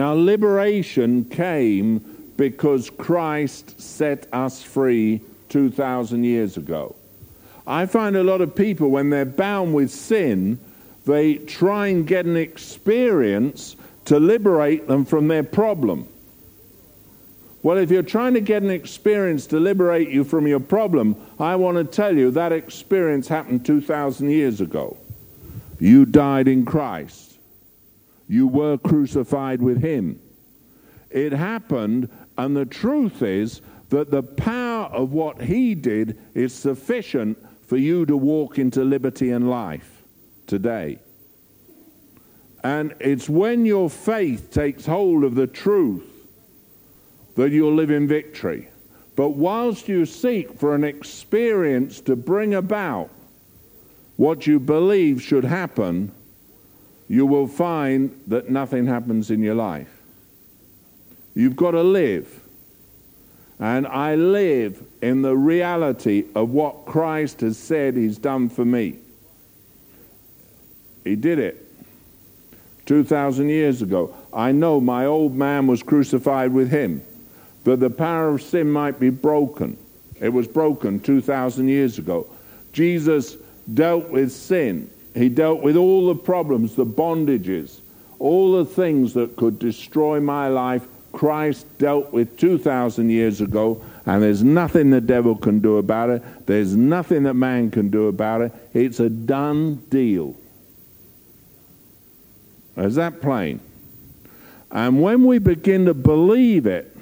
Now, 0.00 0.14
liberation 0.14 1.26
came 1.26 1.98
because 2.38 2.88
Christ 2.88 3.78
set 3.78 4.26
us 4.32 4.62
free 4.62 5.20
2,000 5.50 6.24
years 6.24 6.56
ago. 6.56 6.96
I 7.66 7.84
find 7.84 8.16
a 8.16 8.24
lot 8.24 8.40
of 8.40 8.54
people, 8.54 8.88
when 8.88 9.10
they're 9.10 9.26
bound 9.26 9.74
with 9.74 9.90
sin, 9.90 10.58
they 11.04 11.34
try 11.34 11.88
and 11.88 12.06
get 12.06 12.24
an 12.24 12.38
experience 12.38 13.76
to 14.06 14.18
liberate 14.18 14.88
them 14.88 15.04
from 15.04 15.28
their 15.28 15.42
problem. 15.42 16.08
Well, 17.62 17.76
if 17.76 17.90
you're 17.90 18.02
trying 18.02 18.32
to 18.32 18.40
get 18.40 18.62
an 18.62 18.70
experience 18.70 19.46
to 19.48 19.60
liberate 19.60 20.08
you 20.08 20.24
from 20.24 20.46
your 20.46 20.60
problem, 20.60 21.14
I 21.38 21.56
want 21.56 21.76
to 21.76 21.84
tell 21.84 22.16
you 22.16 22.30
that 22.30 22.52
experience 22.52 23.28
happened 23.28 23.66
2,000 23.66 24.30
years 24.30 24.62
ago. 24.62 24.96
You 25.78 26.06
died 26.06 26.48
in 26.48 26.64
Christ. 26.64 27.29
You 28.30 28.46
were 28.46 28.78
crucified 28.78 29.60
with 29.60 29.82
him. 29.82 30.20
It 31.10 31.32
happened, 31.32 32.08
and 32.38 32.56
the 32.56 32.64
truth 32.64 33.22
is 33.22 33.60
that 33.88 34.12
the 34.12 34.22
power 34.22 34.86
of 34.86 35.12
what 35.12 35.42
he 35.42 35.74
did 35.74 36.16
is 36.32 36.54
sufficient 36.54 37.36
for 37.66 37.76
you 37.76 38.06
to 38.06 38.16
walk 38.16 38.56
into 38.56 38.84
liberty 38.84 39.32
and 39.32 39.50
life 39.50 40.04
today. 40.46 41.00
And 42.62 42.94
it's 43.00 43.28
when 43.28 43.66
your 43.66 43.90
faith 43.90 44.52
takes 44.52 44.86
hold 44.86 45.24
of 45.24 45.34
the 45.34 45.48
truth 45.48 46.28
that 47.34 47.50
you'll 47.50 47.74
live 47.74 47.90
in 47.90 48.06
victory. 48.06 48.68
But 49.16 49.30
whilst 49.30 49.88
you 49.88 50.06
seek 50.06 50.56
for 50.56 50.76
an 50.76 50.84
experience 50.84 52.00
to 52.02 52.14
bring 52.14 52.54
about 52.54 53.10
what 54.14 54.46
you 54.46 54.60
believe 54.60 55.20
should 55.20 55.44
happen, 55.44 56.12
you 57.10 57.26
will 57.26 57.48
find 57.48 58.22
that 58.28 58.48
nothing 58.48 58.86
happens 58.86 59.32
in 59.32 59.42
your 59.42 59.56
life. 59.56 59.90
You've 61.34 61.56
got 61.56 61.72
to 61.72 61.82
live. 61.82 62.40
And 63.58 63.84
I 63.84 64.14
live 64.14 64.80
in 65.02 65.20
the 65.20 65.36
reality 65.36 66.26
of 66.36 66.50
what 66.50 66.86
Christ 66.86 67.40
has 67.40 67.58
said 67.58 67.96
he's 67.96 68.16
done 68.16 68.48
for 68.48 68.64
me. 68.64 68.94
He 71.02 71.16
did 71.16 71.40
it 71.40 71.66
2,000 72.86 73.48
years 73.48 73.82
ago. 73.82 74.14
I 74.32 74.52
know 74.52 74.80
my 74.80 75.06
old 75.06 75.34
man 75.34 75.66
was 75.66 75.82
crucified 75.82 76.52
with 76.52 76.70
him, 76.70 77.02
that 77.64 77.80
the 77.80 77.90
power 77.90 78.28
of 78.28 78.42
sin 78.42 78.70
might 78.70 79.00
be 79.00 79.10
broken. 79.10 79.76
It 80.20 80.28
was 80.28 80.46
broken 80.46 81.00
2,000 81.00 81.66
years 81.66 81.98
ago. 81.98 82.28
Jesus 82.72 83.36
dealt 83.74 84.10
with 84.10 84.30
sin. 84.30 84.88
He 85.14 85.28
dealt 85.28 85.60
with 85.60 85.76
all 85.76 86.06
the 86.06 86.14
problems, 86.14 86.74
the 86.74 86.86
bondages, 86.86 87.80
all 88.18 88.52
the 88.52 88.64
things 88.64 89.14
that 89.14 89.36
could 89.36 89.58
destroy 89.58 90.20
my 90.20 90.48
life. 90.48 90.86
Christ 91.12 91.66
dealt 91.78 92.12
with 92.12 92.36
2,000 92.36 93.10
years 93.10 93.40
ago, 93.40 93.82
and 94.06 94.22
there's 94.22 94.44
nothing 94.44 94.90
the 94.90 95.00
devil 95.00 95.34
can 95.34 95.58
do 95.58 95.78
about 95.78 96.10
it. 96.10 96.46
There's 96.46 96.76
nothing 96.76 97.24
that 97.24 97.34
man 97.34 97.70
can 97.72 97.90
do 97.90 98.06
about 98.06 98.42
it. 98.42 98.52
It's 98.72 99.00
a 99.00 99.10
done 99.10 99.76
deal. 99.90 100.36
Is 102.76 102.94
that 102.94 103.20
plain? 103.20 103.60
And 104.70 105.02
when 105.02 105.24
we 105.24 105.38
begin 105.38 105.86
to 105.86 105.94
believe 105.94 106.66
it, 106.66 106.96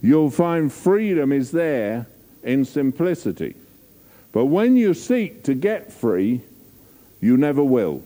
you'll 0.00 0.30
find 0.30 0.72
freedom 0.72 1.32
is 1.32 1.50
there 1.50 2.06
in 2.42 2.64
simplicity. 2.64 3.54
But 4.32 4.46
when 4.46 4.76
you 4.76 4.94
seek 4.94 5.42
to 5.44 5.54
get 5.54 5.92
free, 5.92 6.40
you 7.24 7.36
never 7.36 7.64
will. 7.64 8.02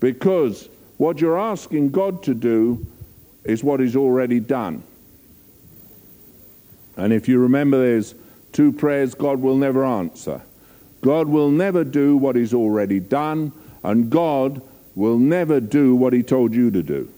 Because 0.00 0.68
what 0.98 1.20
you're 1.20 1.38
asking 1.38 1.90
God 1.90 2.22
to 2.24 2.34
do 2.34 2.86
is 3.44 3.64
what 3.64 3.80
He's 3.80 3.96
already 3.96 4.40
done. 4.40 4.82
And 6.96 7.12
if 7.12 7.28
you 7.28 7.40
remember, 7.40 7.78
there's 7.78 8.14
two 8.52 8.72
prayers 8.72 9.14
God 9.14 9.40
will 9.40 9.56
never 9.56 9.84
answer. 9.84 10.42
God 11.00 11.28
will 11.28 11.50
never 11.50 11.84
do 11.84 12.16
what 12.16 12.36
He's 12.36 12.54
already 12.54 13.00
done, 13.00 13.52
and 13.82 14.10
God 14.10 14.62
will 14.94 15.18
never 15.18 15.60
do 15.60 15.96
what 15.96 16.12
he 16.12 16.22
told 16.22 16.54
you 16.54 16.70
to 16.70 16.82
do. 16.82 17.08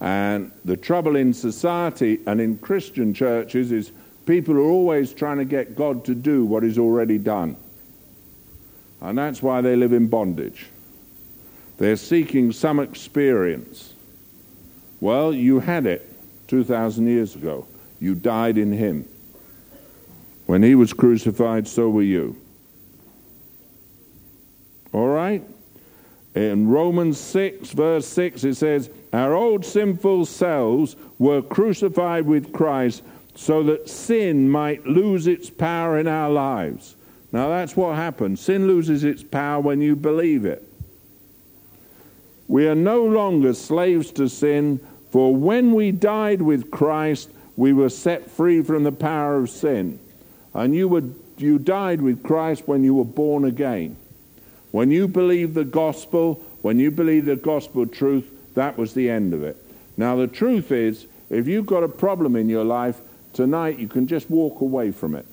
And 0.00 0.52
the 0.64 0.76
trouble 0.76 1.16
in 1.16 1.32
society 1.32 2.20
and 2.26 2.40
in 2.40 2.58
Christian 2.58 3.14
churches 3.14 3.72
is 3.72 3.92
people 4.26 4.56
are 4.56 4.70
always 4.70 5.14
trying 5.14 5.38
to 5.38 5.44
get 5.44 5.74
God 5.74 6.04
to 6.04 6.14
do 6.14 6.44
what 6.44 6.62
he's 6.62 6.78
already 6.78 7.16
done. 7.16 7.56
And 9.00 9.18
that's 9.18 9.42
why 9.42 9.60
they 9.60 9.76
live 9.76 9.92
in 9.92 10.08
bondage. 10.08 10.66
They're 11.78 11.96
seeking 11.96 12.52
some 12.52 12.80
experience. 12.80 13.94
Well, 15.00 15.32
you 15.34 15.60
had 15.60 15.86
it 15.86 16.10
2,000 16.48 17.06
years 17.06 17.34
ago. 17.34 17.66
You 18.00 18.14
died 18.14 18.58
in 18.58 18.72
him. 18.72 19.06
When 20.46 20.62
he 20.62 20.74
was 20.74 20.92
crucified, 20.92 21.68
so 21.68 21.90
were 21.90 22.02
you. 22.02 22.36
All 24.92 25.08
right? 25.08 25.42
In 26.34 26.68
Romans 26.68 27.18
6, 27.18 27.70
verse 27.70 28.06
6, 28.06 28.44
it 28.44 28.54
says, 28.54 28.90
Our 29.12 29.34
old 29.34 29.64
sinful 29.64 30.26
selves 30.26 30.96
were 31.18 31.42
crucified 31.42 32.26
with 32.26 32.52
Christ 32.52 33.02
so 33.34 33.62
that 33.64 33.88
sin 33.88 34.48
might 34.48 34.86
lose 34.86 35.26
its 35.26 35.50
power 35.50 35.98
in 35.98 36.06
our 36.06 36.30
lives. 36.30 36.95
Now 37.36 37.50
that's 37.50 37.76
what 37.76 37.96
happens. 37.96 38.40
Sin 38.40 38.66
loses 38.66 39.04
its 39.04 39.22
power 39.22 39.60
when 39.60 39.82
you 39.82 39.94
believe 39.94 40.46
it. 40.46 40.66
We 42.48 42.66
are 42.66 42.74
no 42.74 43.04
longer 43.04 43.52
slaves 43.52 44.10
to 44.12 44.30
sin, 44.30 44.80
for 45.10 45.36
when 45.36 45.74
we 45.74 45.92
died 45.92 46.40
with 46.40 46.70
Christ, 46.70 47.28
we 47.54 47.74
were 47.74 47.90
set 47.90 48.30
free 48.30 48.62
from 48.62 48.84
the 48.84 48.92
power 48.92 49.36
of 49.36 49.50
sin. 49.50 49.98
And 50.54 50.74
you, 50.74 50.88
were, 50.88 51.02
you 51.36 51.58
died 51.58 52.00
with 52.00 52.22
Christ 52.22 52.66
when 52.66 52.82
you 52.82 52.94
were 52.94 53.04
born 53.04 53.44
again. 53.44 53.98
When 54.70 54.90
you 54.90 55.06
believe 55.06 55.52
the 55.52 55.64
gospel, 55.64 56.42
when 56.62 56.80
you 56.80 56.90
believe 56.90 57.26
the 57.26 57.36
gospel 57.36 57.84
truth, 57.84 58.30
that 58.54 58.78
was 58.78 58.94
the 58.94 59.10
end 59.10 59.34
of 59.34 59.42
it. 59.42 59.62
Now, 59.98 60.16
the 60.16 60.26
truth 60.26 60.72
is, 60.72 61.04
if 61.28 61.46
you've 61.46 61.66
got 61.66 61.84
a 61.84 61.88
problem 61.88 62.34
in 62.34 62.48
your 62.48 62.64
life, 62.64 62.98
tonight 63.34 63.78
you 63.78 63.88
can 63.88 64.06
just 64.06 64.30
walk 64.30 64.62
away 64.62 64.90
from 64.90 65.14
it. 65.14 65.26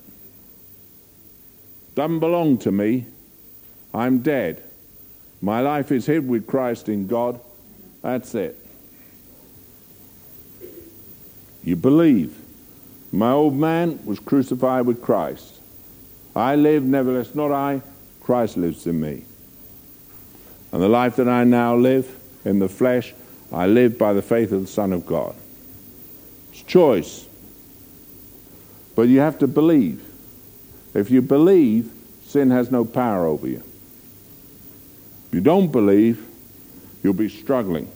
Doesn't 1.94 2.20
belong 2.20 2.58
to 2.58 2.72
me. 2.72 3.06
I'm 3.92 4.18
dead. 4.18 4.62
My 5.40 5.60
life 5.60 5.92
is 5.92 6.06
hid 6.06 6.26
with 6.26 6.46
Christ 6.46 6.88
in 6.88 7.06
God. 7.06 7.40
That's 8.02 8.34
it. 8.34 8.58
You 11.62 11.76
believe. 11.76 12.36
My 13.12 13.30
old 13.30 13.54
man 13.54 14.04
was 14.04 14.18
crucified 14.18 14.86
with 14.86 15.00
Christ. 15.00 15.60
I 16.34 16.56
live, 16.56 16.82
nevertheless, 16.82 17.34
not 17.34 17.52
I. 17.52 17.80
Christ 18.20 18.56
lives 18.56 18.86
in 18.86 19.00
me. 19.00 19.24
And 20.72 20.82
the 20.82 20.88
life 20.88 21.16
that 21.16 21.28
I 21.28 21.44
now 21.44 21.76
live 21.76 22.18
in 22.44 22.58
the 22.58 22.68
flesh, 22.68 23.14
I 23.52 23.66
live 23.66 23.96
by 23.96 24.12
the 24.12 24.22
faith 24.22 24.50
of 24.50 24.62
the 24.62 24.66
Son 24.66 24.92
of 24.92 25.06
God. 25.06 25.34
It's 26.50 26.62
choice. 26.62 27.26
But 28.96 29.02
you 29.02 29.20
have 29.20 29.38
to 29.38 29.46
believe. 29.46 30.02
If 30.94 31.10
you 31.10 31.20
believe, 31.20 31.92
sin 32.26 32.50
has 32.50 32.70
no 32.70 32.84
power 32.84 33.26
over 33.26 33.46
you. 33.46 33.62
If 35.28 35.34
you 35.34 35.40
don't 35.40 35.72
believe, 35.72 36.24
you'll 37.02 37.12
be 37.12 37.28
struggling. 37.28 37.90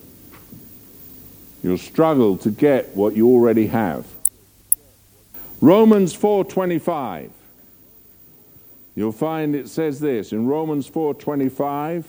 You'll 1.63 1.79
struggle 1.79 2.37
to 2.39 2.51
get 2.51 2.97
what 2.97 3.17
you 3.17 3.29
already 3.29 3.69
have. 3.69 4.07
Romans 5.61 6.15
4:25. 6.15 7.31
You'll 8.95 9.13
find 9.13 9.55
it 9.55 9.69
says 9.69 10.01
this 10.01 10.33
in 10.33 10.47
Romans 10.47 10.89
4:25 10.89 12.05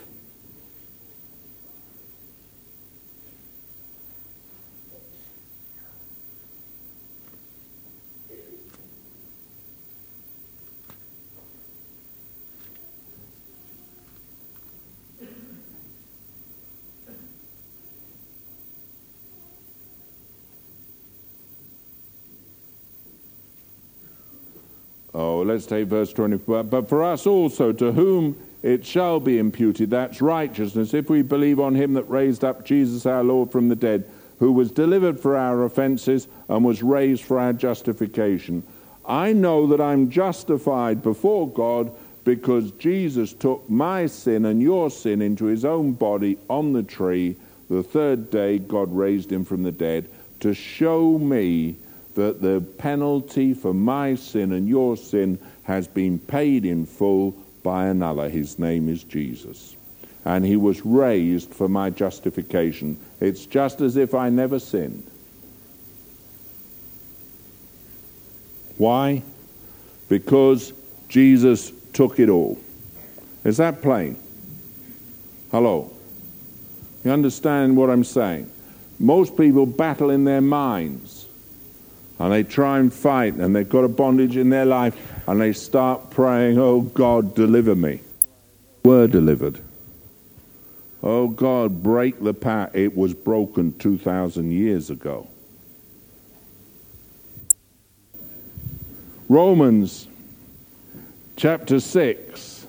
Let's 25.45 25.65
take 25.65 25.87
verse 25.87 26.13
24. 26.13 26.63
But 26.63 26.89
for 26.89 27.03
us 27.03 27.25
also, 27.25 27.71
to 27.73 27.91
whom 27.91 28.37
it 28.61 28.85
shall 28.85 29.19
be 29.19 29.37
imputed, 29.37 29.89
that's 29.89 30.21
righteousness, 30.21 30.93
if 30.93 31.09
we 31.09 31.21
believe 31.21 31.59
on 31.59 31.75
him 31.75 31.93
that 31.93 32.09
raised 32.09 32.43
up 32.43 32.65
Jesus 32.65 33.05
our 33.05 33.23
Lord 33.23 33.51
from 33.51 33.69
the 33.69 33.75
dead, 33.75 34.09
who 34.39 34.51
was 34.51 34.71
delivered 34.71 35.19
for 35.19 35.37
our 35.37 35.63
offenses 35.63 36.27
and 36.47 36.63
was 36.63 36.81
raised 36.81 37.23
for 37.23 37.39
our 37.39 37.53
justification. 37.53 38.63
I 39.05 39.33
know 39.33 39.67
that 39.67 39.81
I'm 39.81 40.09
justified 40.09 41.01
before 41.01 41.49
God 41.49 41.91
because 42.23 42.71
Jesus 42.71 43.33
took 43.33 43.69
my 43.69 44.05
sin 44.05 44.45
and 44.45 44.61
your 44.61 44.89
sin 44.89 45.21
into 45.21 45.45
his 45.45 45.65
own 45.65 45.93
body 45.93 46.37
on 46.49 46.73
the 46.73 46.83
tree. 46.83 47.35
The 47.69 47.83
third 47.83 48.29
day, 48.29 48.59
God 48.59 48.93
raised 48.93 49.31
him 49.31 49.45
from 49.45 49.63
the 49.63 49.71
dead 49.71 50.09
to 50.41 50.53
show 50.53 51.17
me 51.17 51.75
that 52.19 52.41
the 52.41 52.59
penalty 52.77 53.53
for 53.53 53.73
my 53.73 54.13
sin 54.13 54.51
and 54.51 54.67
your 54.67 54.97
sin 54.97 55.39
has 55.63 55.87
been 55.87 56.19
paid 56.19 56.65
in 56.65 56.85
full 56.85 57.31
by 57.63 57.85
another. 57.85 58.27
His 58.27 58.59
name 58.59 58.89
is 58.89 59.05
Jesus. 59.05 59.77
And 60.25 60.45
he 60.45 60.57
was 60.57 60.85
raised 60.85 61.53
for 61.53 61.69
my 61.69 61.89
justification. 61.89 62.99
It's 63.21 63.45
just 63.45 63.79
as 63.79 63.95
if 63.95 64.13
I 64.13 64.29
never 64.29 64.59
sinned. 64.59 65.09
Why? 68.77 69.23
Because 70.09 70.73
Jesus 71.07 71.71
took 71.93 72.19
it 72.19 72.27
all. 72.27 72.59
Is 73.45 73.55
that 73.57 73.81
plain? 73.81 74.17
Hello? 75.51 75.89
You 77.05 77.11
understand 77.11 77.77
what 77.77 77.89
I'm 77.89 78.03
saying? 78.03 78.51
Most 78.99 79.37
people 79.37 79.65
battle 79.65 80.09
in 80.09 80.25
their 80.25 80.41
minds 80.41 81.18
and 82.19 82.33
they 82.33 82.43
try 82.43 82.79
and 82.79 82.93
fight 82.93 83.35
and 83.35 83.55
they've 83.55 83.67
got 83.67 83.85
a 83.85 83.89
bondage 83.89 84.35
in 84.35 84.49
their 84.49 84.65
life 84.65 84.95
and 85.27 85.39
they 85.39 85.53
start 85.53 86.09
praying, 86.11 86.57
Oh 86.57 86.81
God, 86.81 87.33
deliver 87.33 87.75
me. 87.75 88.01
Were 88.83 89.07
delivered. 89.07 89.59
Oh 91.01 91.29
God, 91.29 91.81
break 91.81 92.21
the 92.21 92.33
pact. 92.33 92.75
It 92.75 92.95
was 92.95 93.13
broken 93.13 93.77
2,000 93.77 94.51
years 94.51 94.89
ago. 94.89 95.27
Romans 99.29 100.07
chapter 101.37 101.79
6, 101.79 102.65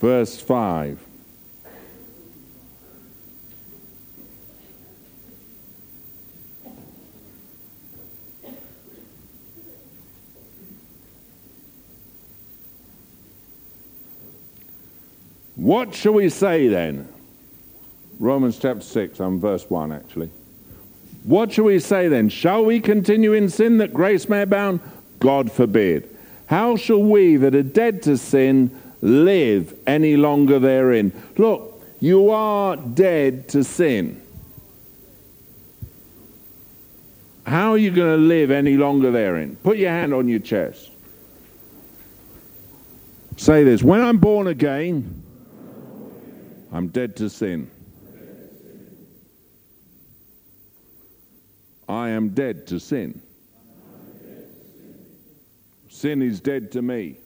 verse 0.00 0.40
5. 0.40 1.07
What 15.58 15.92
shall 15.92 16.12
we 16.12 16.28
say 16.28 16.68
then? 16.68 17.08
Romans 18.20 18.60
chapter 18.60 18.80
6, 18.80 19.18
I'm 19.18 19.40
verse 19.40 19.68
1 19.68 19.90
actually. 19.90 20.30
What 21.24 21.52
shall 21.52 21.64
we 21.64 21.80
say 21.80 22.06
then? 22.06 22.28
Shall 22.28 22.64
we 22.64 22.78
continue 22.78 23.32
in 23.32 23.48
sin 23.48 23.78
that 23.78 23.92
grace 23.92 24.28
may 24.28 24.42
abound? 24.42 24.78
God 25.18 25.50
forbid. 25.50 26.16
How 26.46 26.76
shall 26.76 27.02
we 27.02 27.36
that 27.38 27.56
are 27.56 27.64
dead 27.64 28.02
to 28.04 28.16
sin 28.16 28.70
live 29.00 29.76
any 29.84 30.16
longer 30.16 30.60
therein? 30.60 31.12
Look, 31.36 31.82
you 31.98 32.30
are 32.30 32.76
dead 32.76 33.48
to 33.48 33.64
sin. 33.64 34.22
How 37.44 37.72
are 37.72 37.78
you 37.78 37.90
going 37.90 38.16
to 38.16 38.22
live 38.22 38.52
any 38.52 38.76
longer 38.76 39.10
therein? 39.10 39.56
Put 39.64 39.78
your 39.78 39.90
hand 39.90 40.14
on 40.14 40.28
your 40.28 40.38
chest. 40.38 40.92
Say 43.36 43.64
this 43.64 43.82
When 43.82 44.00
I'm 44.00 44.18
born 44.18 44.46
again, 44.46 45.24
I'm 46.72 46.88
dead 46.88 47.16
to 47.16 47.30
sin. 47.30 47.70
I 51.88 52.10
am 52.10 52.30
dead 52.30 52.66
to 52.66 52.78
sin. 52.78 53.22
Sin 55.88 56.20
is 56.20 56.40
dead 56.40 56.70
to 56.72 56.82
me. 56.82 57.16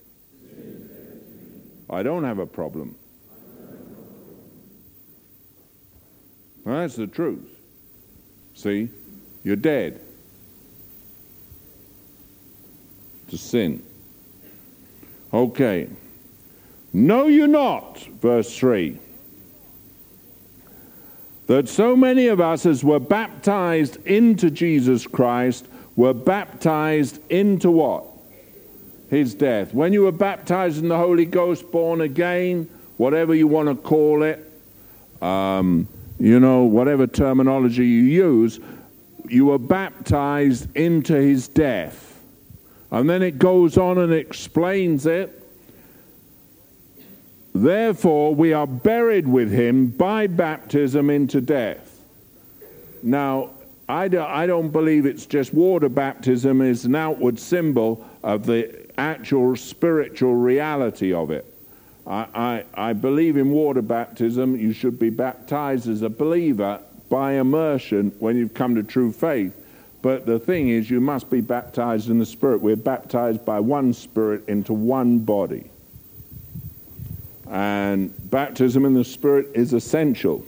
I 1.91 2.03
don't 2.03 2.25
have 2.25 2.39
a 2.39 2.47
problem. 2.47 2.95
That's 6.65 6.95
the 6.95 7.09
truth. 7.09 7.49
See, 8.55 8.89
you're 9.43 9.57
dead 9.57 10.01
to 13.29 13.37
sin. 13.37 13.83
Okay. 15.35 15.89
No, 16.93 17.27
you're 17.27 17.49
not, 17.49 17.99
verse 18.21 18.57
3 18.57 18.99
that 21.53 21.69
so 21.69 21.95
many 21.95 22.29
of 22.29 22.41
us, 22.41 22.65
as 22.65 22.83
were 22.83 22.99
baptized 22.99 23.99
into 24.07 24.51
Jesus 24.51 25.07
Christ, 25.07 25.67
were 25.97 26.15
baptized 26.15 27.21
into 27.31 27.71
what? 27.71 28.05
His 29.11 29.35
death. 29.35 29.75
When 29.75 29.93
you 29.93 30.05
were 30.05 30.13
baptized 30.13 30.79
in 30.79 30.89
the 30.89 30.97
Holy 30.97 31.27
Ghost, 31.27 31.71
born 31.71 32.01
again, 32.01 32.71
whatever 32.97 33.35
you 33.35 33.47
want 33.47 33.69
to 33.69 33.75
call 33.75 34.23
it, 34.23 34.51
um, 35.21 35.87
you 36.19 36.41
know, 36.41 36.63
whatever 36.63 37.07
terminology 37.07 37.87
you 37.87 38.05
use, 38.05 38.59
you 39.29 39.45
were 39.45 39.59
baptized 39.59 40.75
into 40.75 41.13
his 41.13 41.49
death. 41.49 42.19
And 42.91 43.11
then 43.11 43.21
it 43.21 43.39
goes 43.39 43.77
on 43.77 43.99
and 43.99 44.11
explains 44.11 45.05
it 45.05 45.42
Therefore, 47.55 48.35
we 48.35 48.53
are 48.53 48.67
buried 48.67 49.29
with 49.29 49.53
him 49.53 49.89
by 49.89 50.27
baptism 50.27 51.11
into 51.11 51.41
death. 51.41 52.01
Now, 53.03 53.51
I 53.89 54.09
don't, 54.09 54.31
I 54.31 54.47
don't 54.47 54.71
believe 54.71 55.05
it's 55.05 55.27
just 55.27 55.53
water 55.53 55.89
baptism 55.89 56.63
is 56.63 56.85
an 56.85 56.95
outward 56.95 57.39
symbol 57.39 58.09
of 58.23 58.47
the 58.47 58.87
actual 58.97 59.57
spiritual 59.57 60.35
reality 60.35 61.13
of 61.13 61.31
it. 61.31 61.45
I, 62.07 62.27
I, 62.35 62.65
I 62.75 62.93
believe 62.95 63.37
in 63.37 63.51
water 63.51 63.83
baptism. 63.83 64.57
You 64.57 64.73
should 64.73 64.99
be 64.99 65.11
baptized 65.11 65.89
as 65.89 66.03
a 66.03 66.09
believer 66.09 66.81
by 67.11 67.35
immersion 67.35 68.13
when 68.19 68.37
you've 68.37 68.55
come 68.55 68.75
to 68.77 68.83
true 68.83 69.13
faith. 69.13 69.55
But 70.01 70.27
the 70.27 70.39
thing 70.39 70.71
is, 70.71 70.91
you 70.91 71.01
must 71.01 71.29
be 71.29 71.41
baptized 71.41 72.09
in 72.09 72.19
the 72.19 72.27
Spirit. 72.27 72.61
We're 72.63 72.77
baptized 72.77 73.45
by 73.45 73.61
one 73.61 73.93
Spirit 73.93 74.49
into 74.49 74.73
one 74.73 75.19
body. 75.19 75.71
And 77.53 78.15
baptism 78.31 78.87
in 78.87 78.95
the 78.95 79.05
Spirit 79.05 79.51
is 79.55 79.75
essential. 79.75 80.45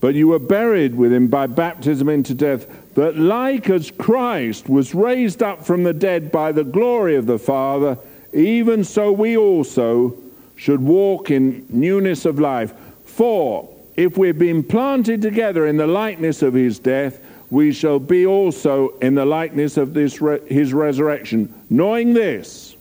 But 0.00 0.14
you 0.14 0.28
were 0.28 0.38
buried 0.38 0.94
with 0.94 1.12
him 1.12 1.26
by 1.26 1.48
baptism 1.48 2.08
into 2.08 2.34
death, 2.34 2.66
that 2.94 3.16
like 3.16 3.68
as 3.68 3.90
Christ 3.90 4.68
was 4.68 4.94
raised 4.94 5.42
up 5.42 5.66
from 5.66 5.82
the 5.82 5.92
dead 5.92 6.30
by 6.30 6.52
the 6.52 6.62
glory 6.62 7.16
of 7.16 7.26
the 7.26 7.38
Father, 7.38 7.98
even 8.32 8.84
so 8.84 9.10
we 9.10 9.36
also 9.36 10.16
should 10.54 10.80
walk 10.80 11.32
in 11.32 11.66
newness 11.68 12.24
of 12.24 12.38
life. 12.38 12.72
For 13.04 13.68
if 13.96 14.16
we've 14.16 14.38
been 14.38 14.62
planted 14.62 15.20
together 15.20 15.66
in 15.66 15.78
the 15.78 15.86
likeness 15.86 16.42
of 16.42 16.54
his 16.54 16.78
death, 16.78 17.18
we 17.50 17.72
shall 17.72 17.98
be 17.98 18.24
also 18.24 18.90
in 18.98 19.16
the 19.16 19.26
likeness 19.26 19.76
of 19.76 19.94
this 19.94 20.20
re- 20.20 20.40
his 20.46 20.72
resurrection, 20.72 21.52
knowing 21.70 22.14
this 22.14 22.76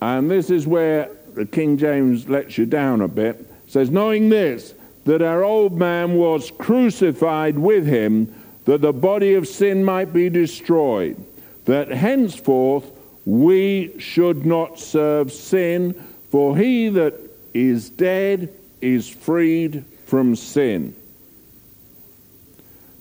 and 0.00 0.30
this 0.30 0.50
is 0.50 0.66
where 0.66 1.10
the 1.34 1.46
King 1.46 1.76
James 1.78 2.28
lets 2.28 2.58
you 2.58 2.66
down 2.66 3.00
a 3.00 3.08
bit. 3.08 3.36
It 3.40 3.72
says, 3.72 3.90
knowing 3.90 4.28
this, 4.28 4.74
that 5.04 5.22
our 5.22 5.42
old 5.42 5.78
man 5.78 6.14
was 6.14 6.50
crucified 6.50 7.58
with 7.58 7.86
him, 7.86 8.34
that 8.64 8.80
the 8.80 8.92
body 8.92 9.34
of 9.34 9.48
sin 9.48 9.84
might 9.84 10.12
be 10.12 10.28
destroyed, 10.28 11.16
that 11.64 11.88
henceforth 11.88 12.90
we 13.24 13.98
should 13.98 14.46
not 14.46 14.78
serve 14.78 15.32
sin, 15.32 15.94
for 16.30 16.56
he 16.56 16.88
that 16.90 17.14
is 17.54 17.90
dead 17.90 18.52
is 18.80 19.08
freed 19.08 19.84
from 20.06 20.36
sin. 20.36 20.94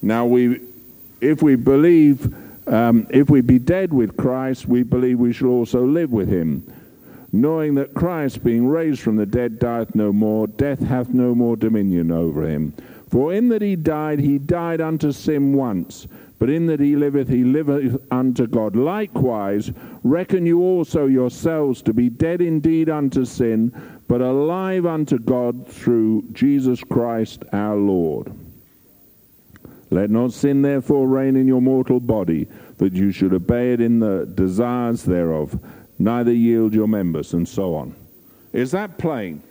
Now, 0.02 0.26
we, 0.26 0.62
if 1.22 1.42
we 1.42 1.56
believe, 1.56 2.34
um, 2.68 3.08
if 3.10 3.30
we 3.30 3.42
be 3.42 3.60
dead 3.60 3.94
with 3.94 4.16
Christ, 4.16 4.68
we 4.68 4.84
believe 4.84 5.20
we 5.20 5.34
shall 5.34 5.50
also 5.50 5.86
live 5.86 6.12
with 6.12 6.30
him 6.30 6.72
knowing 7.42 7.76
that 7.76 7.94
Christ, 7.94 8.44
being 8.44 8.68
raised 8.68 9.00
from 9.02 9.16
the 9.16 9.26
dead, 9.26 9.60
dieth 9.60 9.94
no 9.94 10.12
more, 10.12 10.48
death 10.48 10.80
hath 10.80 11.10
no 11.10 11.36
more 11.36 11.56
dominion 11.56 12.12
over 12.12 12.48
him. 12.48 12.74
For 13.10 13.32
in 13.32 13.50
that 13.50 13.62
he 13.62 13.76
died, 13.76 14.20
he 14.20 14.40
died 14.40 14.82
unto 14.82 15.12
sin 15.12 15.54
once, 15.54 16.08
but 16.40 16.50
in 16.50 16.66
that 16.66 16.80
he 16.80 16.96
liveth, 16.96 17.30
he 17.30 17.44
liveth 17.44 18.02
unto 18.12 18.48
God. 18.48 18.76
Likewise, 18.76 19.72
reckon 20.04 20.46
you 20.48 20.62
also 20.62 21.06
yourselves 21.06 21.82
to 21.84 21.94
be 21.94 22.10
dead 22.10 22.42
indeed 22.42 22.90
unto 22.90 23.24
sin, 23.24 23.72
but 24.08 24.22
alive 24.22 24.86
unto 24.86 25.20
God 25.20 25.68
through 25.68 26.24
Jesus 26.32 26.84
Christ 26.84 27.44
our 27.54 27.76
Lord. 27.76 28.34
Let 29.90 30.10
not 30.10 30.34
sin 30.34 30.64
therefore 30.64 31.08
reign 31.08 31.36
in 31.36 31.48
your 31.48 31.62
mortal 31.62 32.00
body, 32.00 32.48
that 32.78 32.94
you 32.94 33.12
should 33.12 33.34
obey 33.34 33.74
it 33.74 33.80
in 33.80 34.00
the 34.00 34.26
desires 34.34 35.04
thereof 35.04 35.58
neither 36.00 36.34
yield 36.34 36.74
your 36.74 36.88
members, 36.88 37.34
and 37.34 37.48
so 37.48 37.76
on. 37.76 37.96
Is 38.54 38.72
that 38.72 38.98
plain? 38.98 39.44